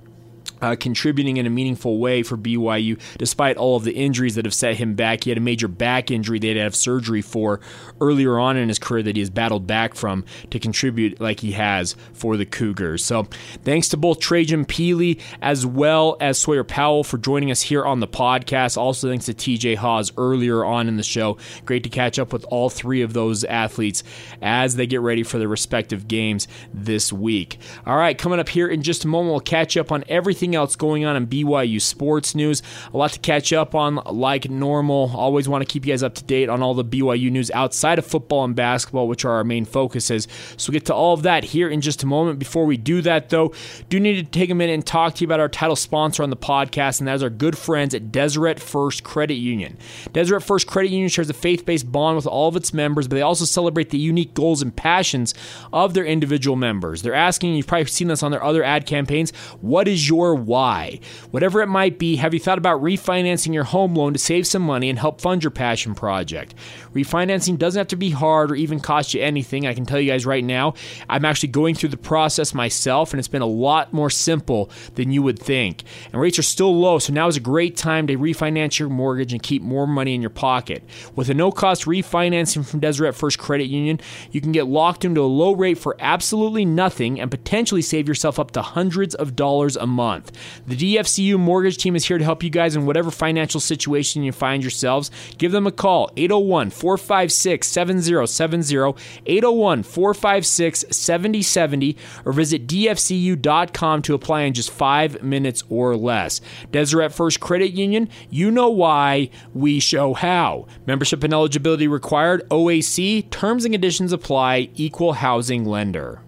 uh, 0.61 0.77
contributing 0.79 1.37
in 1.37 1.47
a 1.47 1.51
meaningful 1.51 1.99
way 1.99 2.23
for 2.23 2.37
BYU, 2.37 3.01
despite 3.19 3.57
all 3.57 3.77
of 3.77 3.85
the 3.85 3.95
injuries 3.95 4.35
that 4.35 4.45
have 4.45 4.55
set 4.55 4.77
him 4.77 4.95
back. 4.95 5.25
He 5.25 5.31
had 5.31 5.39
a 5.39 5.43
major 5.43 5.69
back 5.69 6.11
injury 6.11 6.39
they 6.39 6.49
had 6.49 6.55
to 6.55 6.61
have 6.61 6.77
surgery 6.77 7.23
for 7.23 7.61
earlier 8.01 8.39
on 8.39 8.57
in 8.57 8.69
his 8.69 8.79
career 8.79 9.03
that 9.03 9.17
he 9.17 9.21
has 9.21 9.31
battled 9.31 9.67
back 9.67 9.95
from 9.95 10.25
to 10.51 10.59
contribute 10.59 11.21
like 11.21 11.41
he 11.41 11.53
has 11.53 11.97
for 12.13 12.37
the 12.37 12.47
Cougars. 12.47 13.05
So, 13.05 13.25
thanks 13.65 13.89
to 13.91 13.97
both 13.97 14.21
Trajan 14.21 14.65
Pili 14.65 15.21
as 15.43 15.67
well 15.67 16.17
as 16.21 16.39
Sawyer 16.39 16.65
Powell 16.65 17.05
for 17.05 17.19
joining 17.19 17.51
us 17.51 17.63
here 17.63 17.85
on 17.85 18.01
the 18.01 18.09
podcast. 18.09 18.77
Also, 18.77 19.09
thanks 19.09 19.27
to 19.27 19.35
TJ 19.35 19.77
Haws 19.77 20.13
earlier 20.17 20.65
on 20.65 20.89
in 20.89 20.97
the 20.97 21.03
show. 21.03 21.37
Great 21.65 21.83
to 21.85 21.89
catch 21.89 22.19
up 22.19 22.33
with 22.33 22.45
all 22.51 22.71
three 22.71 23.03
of 23.03 23.13
those 23.13 23.45
athletes 23.45 24.03
as 24.43 24.77
they 24.77 24.87
get 24.87 25.01
ready 25.01 25.23
for 25.23 25.39
their 25.39 25.49
respective 25.49 26.09
games 26.09 26.49
this 26.73 27.13
week. 27.13 27.59
All 27.87 27.97
right, 27.97 28.17
coming 28.17 28.39
up 28.39 28.49
here 28.49 28.69
in 28.69 28.83
just 28.83 29.05
a 29.05 29.09
moment, 29.09 29.33
we'll 29.33 29.41
catch 29.41 29.77
up 29.77 29.93
on 29.93 30.05
everything 30.09 30.46
everything 30.47 30.57
else 30.57 30.77
going 30.77 31.05
on 31.05 31.17
in 31.17 31.27
BYU 31.27 31.81
sports 31.81 32.35
news. 32.35 32.63
A 32.95 32.97
lot 32.97 33.13
to 33.13 33.19
catch 33.19 33.53
up 33.53 33.75
on, 33.75 33.97
like 34.07 34.49
normal. 34.49 35.11
Always 35.15 35.49
want 35.49 35.63
to 35.63 35.73
keep 35.73 35.85
you 35.85 35.93
guys 35.93 36.03
up 36.03 36.15
to 36.15 36.25
date 36.25 36.49
on 36.49 36.63
all 36.63 36.75
the 36.75 36.85
BYU 36.85 37.31
news 37.33 37.51
outside 37.51 37.99
of 37.99 38.07
football 38.07 38.45
and 38.45 38.55
basketball, 38.55 39.09
which 39.09 39.25
are 39.25 39.33
our 39.33 39.45
main 39.45 39.65
focuses. 39.65 40.29
So 40.57 40.71
we'll 40.71 40.79
get 40.79 40.87
to 40.87 40.95
all 40.95 41.15
of 41.15 41.23
that 41.23 41.45
here 41.45 41.69
in 41.69 41.81
just 41.81 42.03
a 42.05 42.07
moment. 42.07 42.39
Before 42.39 42.65
we 42.65 42.77
do 42.77 43.03
that, 43.03 43.31
though, 43.31 43.53
do 43.89 43.99
need 43.99 44.17
to 44.17 44.39
take 44.39 44.51
a 44.51 44.55
minute 44.55 44.75
and 44.75 44.87
talk 44.87 45.15
to 45.15 45.21
you 45.23 45.27
about 45.27 45.41
our 45.41 45.49
title 45.49 45.77
sponsor 45.77 46.23
on 46.23 46.31
the 46.31 46.37
podcast, 46.37 47.01
and 47.01 47.09
that 47.09 47.17
is 47.17 47.23
our 47.23 47.31
good 47.31 47.59
friends 47.59 47.95
at 47.95 48.13
Deseret 48.13 48.61
First 48.61 49.03
Credit 49.03 49.35
Union. 49.35 49.77
Deseret 50.13 50.45
First 50.45 50.69
Credit 50.69 50.91
Union 50.91 51.09
shares 51.09 51.29
a 51.29 51.35
faith 51.35 51.67
based 51.67 51.91
bond 51.91 52.17
with 52.17 52.27
all 52.27 52.49
of 52.49 52.57
its 52.57 52.73
members, 52.73 53.09
but 53.09 53.17
they 53.17 53.23
also 53.23 53.45
celebrate 53.45 53.91
the 53.91 53.99
unique 53.99 54.35
goals 54.35 54.63
and 54.63 54.75
passions 54.75 55.35
of 55.73 55.95
their 55.95 56.05
individual 56.05 56.57
members. 56.57 57.03
They're 57.03 57.15
asking, 57.15 57.55
you've 57.57 57.67
probably 57.67 57.87
seen 57.87 58.09
this 58.09 58.23
on 58.23 58.31
their 58.31 58.45
other 58.45 58.63
ad 58.63 58.87
campaigns, 58.87 59.33
what 59.61 59.89
is 59.89 60.09
your 60.09 60.36
why. 60.37 61.01
Whatever 61.31 61.63
it 61.63 61.69
might 61.69 61.99
be, 61.99 62.17
have 62.17 62.35
you 62.35 62.41
thought 62.41 62.59
about 62.59 62.83
refinancing 62.83 63.55
your 63.55 63.65
home 63.65 63.95
loan 63.95 64.13
to 64.13 64.19
save 64.19 64.47
some 64.47 64.63
money 64.63 64.89
and 64.91 64.99
help 64.99 65.21
fund 65.21 65.43
your 65.43 65.51
passion 65.51 65.95
project? 65.95 66.55
Refinancing 66.97 67.59
doesn't 67.59 67.79
have 67.79 67.89
to 67.89 67.97
be 67.97 68.09
hard 68.09 68.51
or 68.51 68.55
even 68.55 68.81
cost 68.81 69.13
you 69.13 69.21
anything. 69.21 69.67
I 69.67 69.75
can 69.75 69.85
tell 69.85 70.01
you 70.01 70.11
guys 70.11 70.25
right 70.25 70.43
now, 70.43 70.73
I'm 71.11 71.27
actually 71.27 71.51
going 71.51 71.75
through 71.75 71.91
the 71.91 71.99
process 71.99 72.55
myself, 72.55 73.13
and 73.13 73.19
it's 73.19 73.29
been 73.29 73.43
a 73.43 73.47
lot 73.47 73.93
more 73.93 74.09
simple 74.09 74.71
than 74.95 75.13
you 75.13 75.23
would 75.23 75.39
think. 75.39 75.83
And 76.11 76.21
rates 76.21 76.39
are 76.39 76.43
still 76.43 76.75
low, 76.75 76.99
so 76.99 77.13
now 77.13 77.29
is 77.29 77.37
a 77.37 77.41
great 77.41 77.77
time 77.77 78.07
to 78.07 78.17
refinance 78.17 78.79
your 78.79 78.89
mortgage 78.89 79.35
and 79.35 79.43
keep 79.43 79.61
more 79.61 79.87
money 79.87 80.15
in 80.15 80.23
your 80.23 80.31
pocket. 80.31 80.83
With 81.15 81.29
a 81.29 81.35
no 81.35 81.53
cost 81.53 81.85
refinancing 81.85 82.67
from 82.67 82.81
Deseret 82.81 83.15
First 83.15 83.39
Credit 83.39 83.67
Union, 83.67 84.01
you 84.33 84.41
can 84.41 84.53
get 84.53 84.67
locked 84.67 85.05
into 85.05 85.21
a 85.21 85.25
low 85.25 85.53
rate 85.55 85.77
for 85.77 85.97
absolutely 86.01 86.65
nothing 86.65 87.21
and 87.21 87.31
potentially 87.31 87.83
save 87.83 88.09
yourself 88.09 88.39
up 88.39 88.53
to 88.53 88.63
hundreds 88.63 89.15
of 89.15 89.37
dollars 89.37 89.77
a 89.77 89.87
month. 89.87 90.33
The 90.67 90.97
DFCU 90.97 91.39
mortgage 91.39 91.77
team 91.77 91.95
is 91.95 92.07
here 92.07 92.17
to 92.17 92.25
help 92.25 92.43
you 92.43 92.49
guys 92.49 92.75
in 92.75 92.87
whatever 92.87 93.11
financial 93.11 93.61
situation 93.61 94.23
you 94.23 94.33
find 94.33 94.63
yourselves. 94.63 95.11
Give 95.37 95.53
them 95.53 95.67
a 95.67 95.73
call 95.73 96.11
801 96.17 96.71
456 96.87 97.67
7070, 97.67 98.95
801 99.27 99.83
456 99.83 100.85
7070, 100.89 101.97
or 102.25 102.33
visit 102.33 102.69
DFCU.com 102.69 104.03
to 104.03 104.15
apply 104.15 104.43
in 104.43 104.55
just 104.55 104.71
five 104.71 105.21
minutes 105.21 105.65
or 105.69 105.97
less. 105.97 106.41
Deseret 106.71 107.13
First 107.13 107.41
Credit 107.41 107.73
Union, 107.73 108.09
you 108.31 108.53
know 108.53 108.71
why, 108.71 109.31
we 109.53 109.81
show 109.81 110.15
how. 110.15 110.69
Membership 110.87 111.25
and 111.25 111.33
eligibility 111.33 111.89
required, 111.89 112.49
OAC, 112.51 113.29
terms 113.31 113.65
and 113.65 113.75
conditions 113.75 114.13
apply, 114.13 114.71
equal 114.77 115.15
housing 115.15 115.65
lender. 115.65 116.23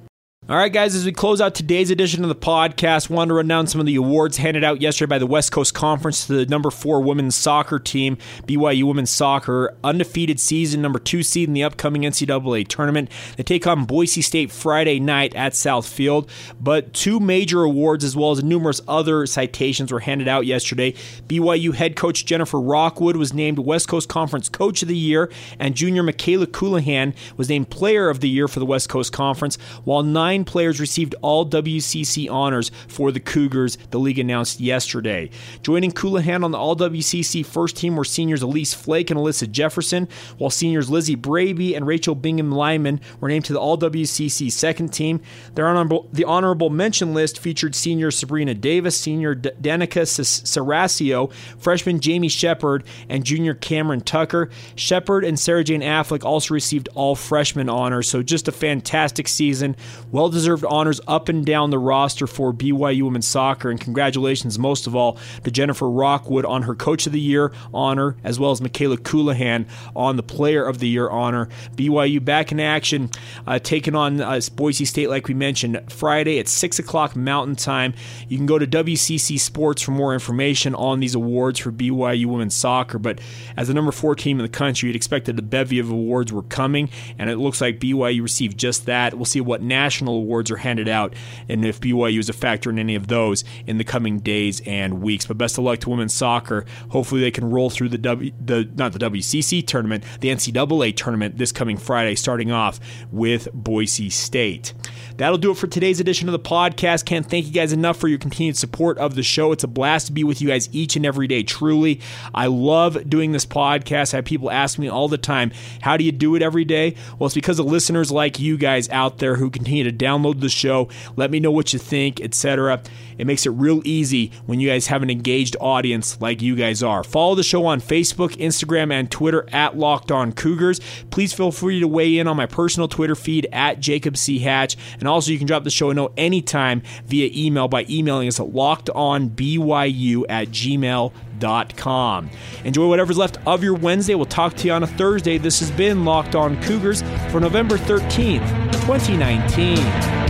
All 0.51 0.57
right, 0.57 0.73
guys, 0.73 0.95
as 0.95 1.05
we 1.05 1.13
close 1.13 1.43
out 1.43 1.55
today's 1.55 1.91
edition 1.91 2.23
of 2.23 2.31
the 2.31 2.35
podcast, 2.35 3.11
wanted 3.11 3.29
to 3.29 3.35
run 3.35 3.49
down 3.49 3.67
some 3.67 3.81
of 3.83 3.87
the 3.87 3.97
awards 3.97 4.39
handed 4.39 4.65
out 4.65 4.81
yesterday 4.81 5.11
by 5.11 5.19
the 5.19 5.27
West 5.27 5.53
Coast 5.53 5.75
Conference 5.75 6.27
to 6.27 6.33
the 6.33 6.47
number 6.47 6.71
four 6.71 7.03
women's 7.03 7.37
soccer 7.37 7.79
team, 7.79 8.17
BYU 8.47 8.85
Women's 8.85 9.11
Soccer, 9.11 9.77
undefeated 9.85 10.41
season, 10.41 10.81
number 10.81 10.99
two 10.99 11.23
seed 11.23 11.49
in 11.49 11.53
the 11.53 11.65
upcoming 11.65 12.01
NCAA 12.01 12.67
tournament. 12.67 13.11
They 13.37 13.43
take 13.43 13.67
on 13.67 13.85
Boise 13.85 14.23
State 14.23 14.51
Friday 14.51 14.99
night 14.99 15.35
at 15.35 15.55
South 15.55 15.87
Field. 15.87 16.31
but 16.59 16.95
two 16.95 17.21
major 17.21 17.63
awards 17.65 18.03
as 18.03 18.17
well 18.17 18.31
as 18.31 18.43
numerous 18.43 18.81
other 18.89 19.27
citations 19.27 19.93
were 19.93 20.01
handed 20.01 20.29
out 20.29 20.47
yesterday. 20.47 20.95
BYU 21.27 21.75
head 21.75 21.95
coach 21.95 22.25
Jennifer 22.25 22.59
Rockwood 22.59 23.17
was 23.17 23.35
named 23.35 23.59
West 23.59 23.87
Coast 23.87 24.09
Conference 24.09 24.49
Coach 24.49 24.81
of 24.81 24.89
the 24.89 24.97
Year, 24.97 25.31
and 25.59 25.75
junior 25.75 26.03
Mikayla 26.03 26.47
Colohan 26.47 27.15
was 27.37 27.51
named 27.51 27.69
Player 27.69 28.09
of 28.09 28.21
the 28.21 28.31
Year 28.31 28.49
for 28.49 28.61
the 28.61 28.65
West 28.65 28.89
Coast 28.89 29.13
Conference, 29.13 29.57
while 29.85 30.03
nine 30.03 30.38
nine 30.39 30.45
players 30.45 30.79
received 30.81 31.15
all 31.21 31.45
WCC 31.45 32.31
honors 32.31 32.71
for 32.87 33.11
the 33.11 33.21
Cougars, 33.21 33.77
the 33.91 33.99
league 33.99 34.19
announced 34.19 34.61
yesterday. 34.61 35.31
Joining 35.63 35.91
Colohan 35.91 36.45
on 36.45 36.53
the 36.53 36.59
All 36.59 36.77
WCC 36.77 37.45
first 37.45 37.77
team 37.77 37.97
were 37.97 38.05
seniors 38.05 38.43
Elise 38.43 38.73
Flake 38.73 39.11
and 39.11 39.19
Alyssa 39.19 39.51
Jefferson, 39.51 40.09
while 40.39 40.51
seniors 40.51 40.89
Lizzie 40.89 41.17
Braby 41.17 41.75
and 41.75 41.87
Rachel 41.87 42.15
Bingham 42.15 42.53
Lyman 42.53 43.01
were 43.21 43.29
named 43.29 43.47
to 43.47 43.53
the 43.53 43.59
All 43.61 43.77
WCC 43.77 44.51
second 44.53 44.91
team. 44.93 45.21
Their 45.55 45.67
honorable, 45.67 46.09
the 46.13 46.25
honorable 46.25 46.71
mention 46.71 47.15
list 47.15 47.41
featured 47.41 47.75
senior 47.75 48.11
Sabrina 48.13 48.55
Davis, 48.55 48.97
senior 48.97 49.35
D- 49.35 49.51
Danica 49.61 50.03
Sarasio, 50.03 51.33
freshman 51.59 51.99
Jamie 52.01 52.29
Shepard, 52.29 52.85
and 53.09 53.25
junior 53.25 53.55
Cameron 53.55 54.03
Tucker. 54.03 54.51
Shepard 54.77 55.25
and 55.25 55.39
Sarah 55.39 55.65
Jane 55.65 55.81
Affleck 55.81 56.25
also 56.25 56.55
received 56.55 56.89
all 56.95 57.17
freshman 57.17 57.69
honors, 57.69 58.09
so 58.09 58.23
just 58.23 58.47
a 58.47 58.53
fantastic 58.53 59.27
season. 59.27 59.75
Well 60.13 60.28
well 60.29 60.35
deserved 60.35 60.65
honors 60.69 61.01
up 61.09 61.31
and 61.31 61.47
down 61.47 61.71
the 61.71 61.79
roster 61.79 62.27
for 62.27 62.53
BYU 62.53 63.05
women's 63.05 63.27
soccer. 63.27 63.71
And 63.71 63.81
congratulations, 63.81 64.59
most 64.59 64.87
of 64.87 64.95
all, 64.95 65.17
to 65.45 65.51
Jennifer 65.51 65.89
Rockwood 65.89 66.45
on 66.45 66.65
her 66.65 66.75
Coach 66.75 67.07
of 67.07 67.15
the 67.15 67.21
Year 67.21 67.51
honor, 67.73 68.15
as 68.23 68.39
well 68.39 68.51
as 68.51 68.61
Mikayla 68.61 68.99
Colohan 68.99 69.67
on 69.97 70.17
the 70.17 70.23
Player 70.23 70.67
of 70.67 70.81
the 70.81 70.89
Year 70.89 71.09
honor. 71.09 71.49
BYU 71.77 72.23
back 72.23 72.53
in 72.53 72.61
action, 72.61 73.09
uh, 73.47 73.59
taking 73.59 73.95
on 73.95 74.21
uh, 74.21 74.39
Boise 74.55 74.85
State, 74.85 75.09
like 75.09 75.29
we 75.29 75.35
mentioned, 75.35 75.81
Friday 75.89 76.39
at 76.39 76.47
6 76.47 76.79
o'clock 76.79 77.17
Mountain 77.17 77.57
Time. 77.57 77.95
You 78.29 78.37
can 78.37 78.45
go 78.45 78.59
to 78.59 78.67
WCC 78.67 79.41
Sports 79.41 79.81
for 79.81 79.93
more 79.93 80.13
information 80.13 80.75
on 80.75 81.01
these 81.01 81.15
awards 81.15 81.59
for 81.59 81.73
BYU 81.73 82.27
women's 82.27 82.55
soccer. 82.55 82.99
But 82.99 83.19
as 83.57 83.69
the 83.69 83.75
number 83.75 83.93
four 83.93 84.15
team 84.15 84.39
in 84.39 84.45
the 84.45 84.51
country, 84.51 84.89
you'd 84.89 84.97
expect 84.97 85.25
that 85.25 85.39
a 85.39 85.43
bevy 85.43 85.79
of 85.79 85.91
awards 85.91 86.35
were 86.35 86.43
coming, 86.43 86.91
and 87.19 87.31
it 87.31 87.39
looks 87.39 87.63
like 87.63 87.81
BYU 87.81 88.21
received 88.21 88.59
just 88.59 88.85
that. 88.85 89.15
We'll 89.15 89.25
see 89.25 89.41
what 89.41 89.63
national 89.63 90.08
awards 90.17 90.51
are 90.51 90.57
handed 90.57 90.89
out, 90.89 91.15
and 91.49 91.65
if 91.65 91.81
BYU 91.81 92.19
is 92.19 92.29
a 92.29 92.33
factor 92.33 92.71
in 92.71 92.79
any 92.79 92.95
of 92.95 93.09
those 93.09 93.45
in 93.67 93.79
the 93.79 93.85
coming 93.85 94.19
days 94.19 94.61
and 94.67 95.03
weeks. 95.03 95.27
But 95.27 95.39
best 95.39 95.59
of 95.59 95.65
luck 95.65 95.81
to 95.81 95.91
women's 95.91 96.15
soccer. 96.15 96.65
Hopefully, 96.91 97.21
they 97.21 97.31
can 97.31 97.51
roll 97.51 97.71
through 97.71 97.91
the 97.91 97.99
W, 97.99 98.33
the 98.41 98.69
not 98.75 98.93
the 98.93 98.99
WCC 98.99 99.67
tournament, 99.67 100.05
the 100.21 100.29
NCAA 100.29 100.97
tournament 100.97 101.39
this 101.39 101.53
coming 101.53 101.77
Friday, 101.77 102.15
starting 102.15 102.51
off 102.51 102.81
with 103.11 103.49
Boise 103.53 104.11
State. 104.11 104.75
That'll 105.19 105.37
do 105.37 105.51
it 105.51 105.57
for 105.57 105.67
today's 105.67 105.99
edition 105.99 106.29
of 106.29 106.33
the 106.33 106.39
podcast. 106.39 107.05
Can't 107.05 107.29
thank 107.29 107.47
you 107.47 107.53
guys 107.53 107.73
enough 107.73 107.97
for 107.97 108.07
your 108.07 108.19
continued 108.19 108.57
support 108.57 108.99
of 108.99 109.17
the 109.17 109.25
show. 109.25 109.51
It's 109.51 109.65
a 109.65 109.69
blast 109.69 110.07
to 110.07 110.13
be 110.13 110.23
with 110.23 110.41
you 110.41 110.47
guys 110.47 110.69
each 110.71 110.95
and 110.95 111.05
every 111.05 111.27
day. 111.27 111.43
Truly, 111.43 112.01
I 112.33 112.47
love 112.47 113.11
doing 113.11 113.33
this 113.33 113.45
podcast. 113.45 114.15
I 114.15 114.19
have 114.19 114.25
people 114.25 114.49
ask 114.49 114.79
me 114.79 114.89
all 114.89 115.09
the 115.09 115.19
time, 115.19 115.51
"How 115.81 115.97
do 115.97 116.05
you 116.05 116.13
do 116.13 116.37
it 116.37 116.43
every 116.43 116.65
day?" 116.65 116.95
Well, 117.19 117.27
it's 117.27 117.35
because 117.35 117.59
of 117.59 117.67
listeners 117.67 118.13
like 118.13 118.39
you 118.39 118.57
guys 118.57 118.89
out 118.91 119.19
there 119.19 119.35
who 119.35 119.51
continue 119.51 119.83
to 119.83 119.93
download 119.93 120.41
the 120.41 120.49
show. 120.49 120.89
Let 121.17 121.33
me 121.33 121.41
know 121.41 121.51
what 121.51 121.73
you 121.73 121.81
think, 121.81 122.21
etc. 122.21 122.81
It 123.19 123.27
makes 123.27 123.45
it 123.45 123.51
real 123.51 123.83
easy 123.85 124.31
when 124.47 124.61
you 124.61 124.69
guys 124.69 124.87
have 124.87 125.03
an 125.03 125.11
engaged 125.11 125.57
audience 125.61 126.17
like 126.21 126.41
you 126.41 126.55
guys 126.55 126.85
are. 126.85 127.03
Follow 127.03 127.35
the 127.35 127.43
show 127.43 127.67
on 127.67 127.81
Facebook, 127.81 128.37
Instagram, 128.37 128.93
and 128.93 129.11
Twitter 129.11 129.45
at 129.51 129.77
Locked 129.77 130.13
On 130.13 130.31
Cougars. 130.31 130.81
Please 131.11 131.33
feel 131.33 131.51
free 131.51 131.81
to 131.81 131.89
weigh 131.89 132.19
in 132.19 132.29
on 132.29 132.37
my 132.37 132.47
personal 132.47 132.87
Twitter 132.87 133.17
feed 133.17 133.49
at 133.53 133.81
Jacob 133.81 134.17
C. 134.17 134.39
Hatch. 134.39 134.77
And 135.09 135.15
also, 135.15 135.33
you 135.33 135.39
can 135.39 135.47
drop 135.47 135.65
the 135.65 135.71
show 135.71 135.89
a 135.89 135.95
note 135.95 136.13
anytime 136.19 136.83
via 137.07 137.31
email 137.35 137.67
by 137.67 137.87
emailing 137.89 138.29
us 138.29 138.39
at 138.39 138.49
lockedonbyu 138.49 140.25
at 140.29 140.49
gmail.com. 140.49 142.31
Enjoy 142.65 142.87
whatever's 142.87 143.17
left 143.17 143.39
of 143.47 143.65
your 143.65 143.73
Wednesday. 143.73 144.15
We'll 144.15 144.27
talk 144.27 144.55
to 144.57 144.67
you 144.67 144.75
on 144.75 144.83
a 144.83 144.87
Thursday. 144.87 145.39
This 145.39 145.61
has 145.61 145.71
been 145.71 146.05
Locked 146.05 146.35
On 146.35 146.63
Cougars 146.63 147.01
for 147.31 147.41
November 147.41 147.79
13th, 147.79 148.47
2019. 148.83 150.28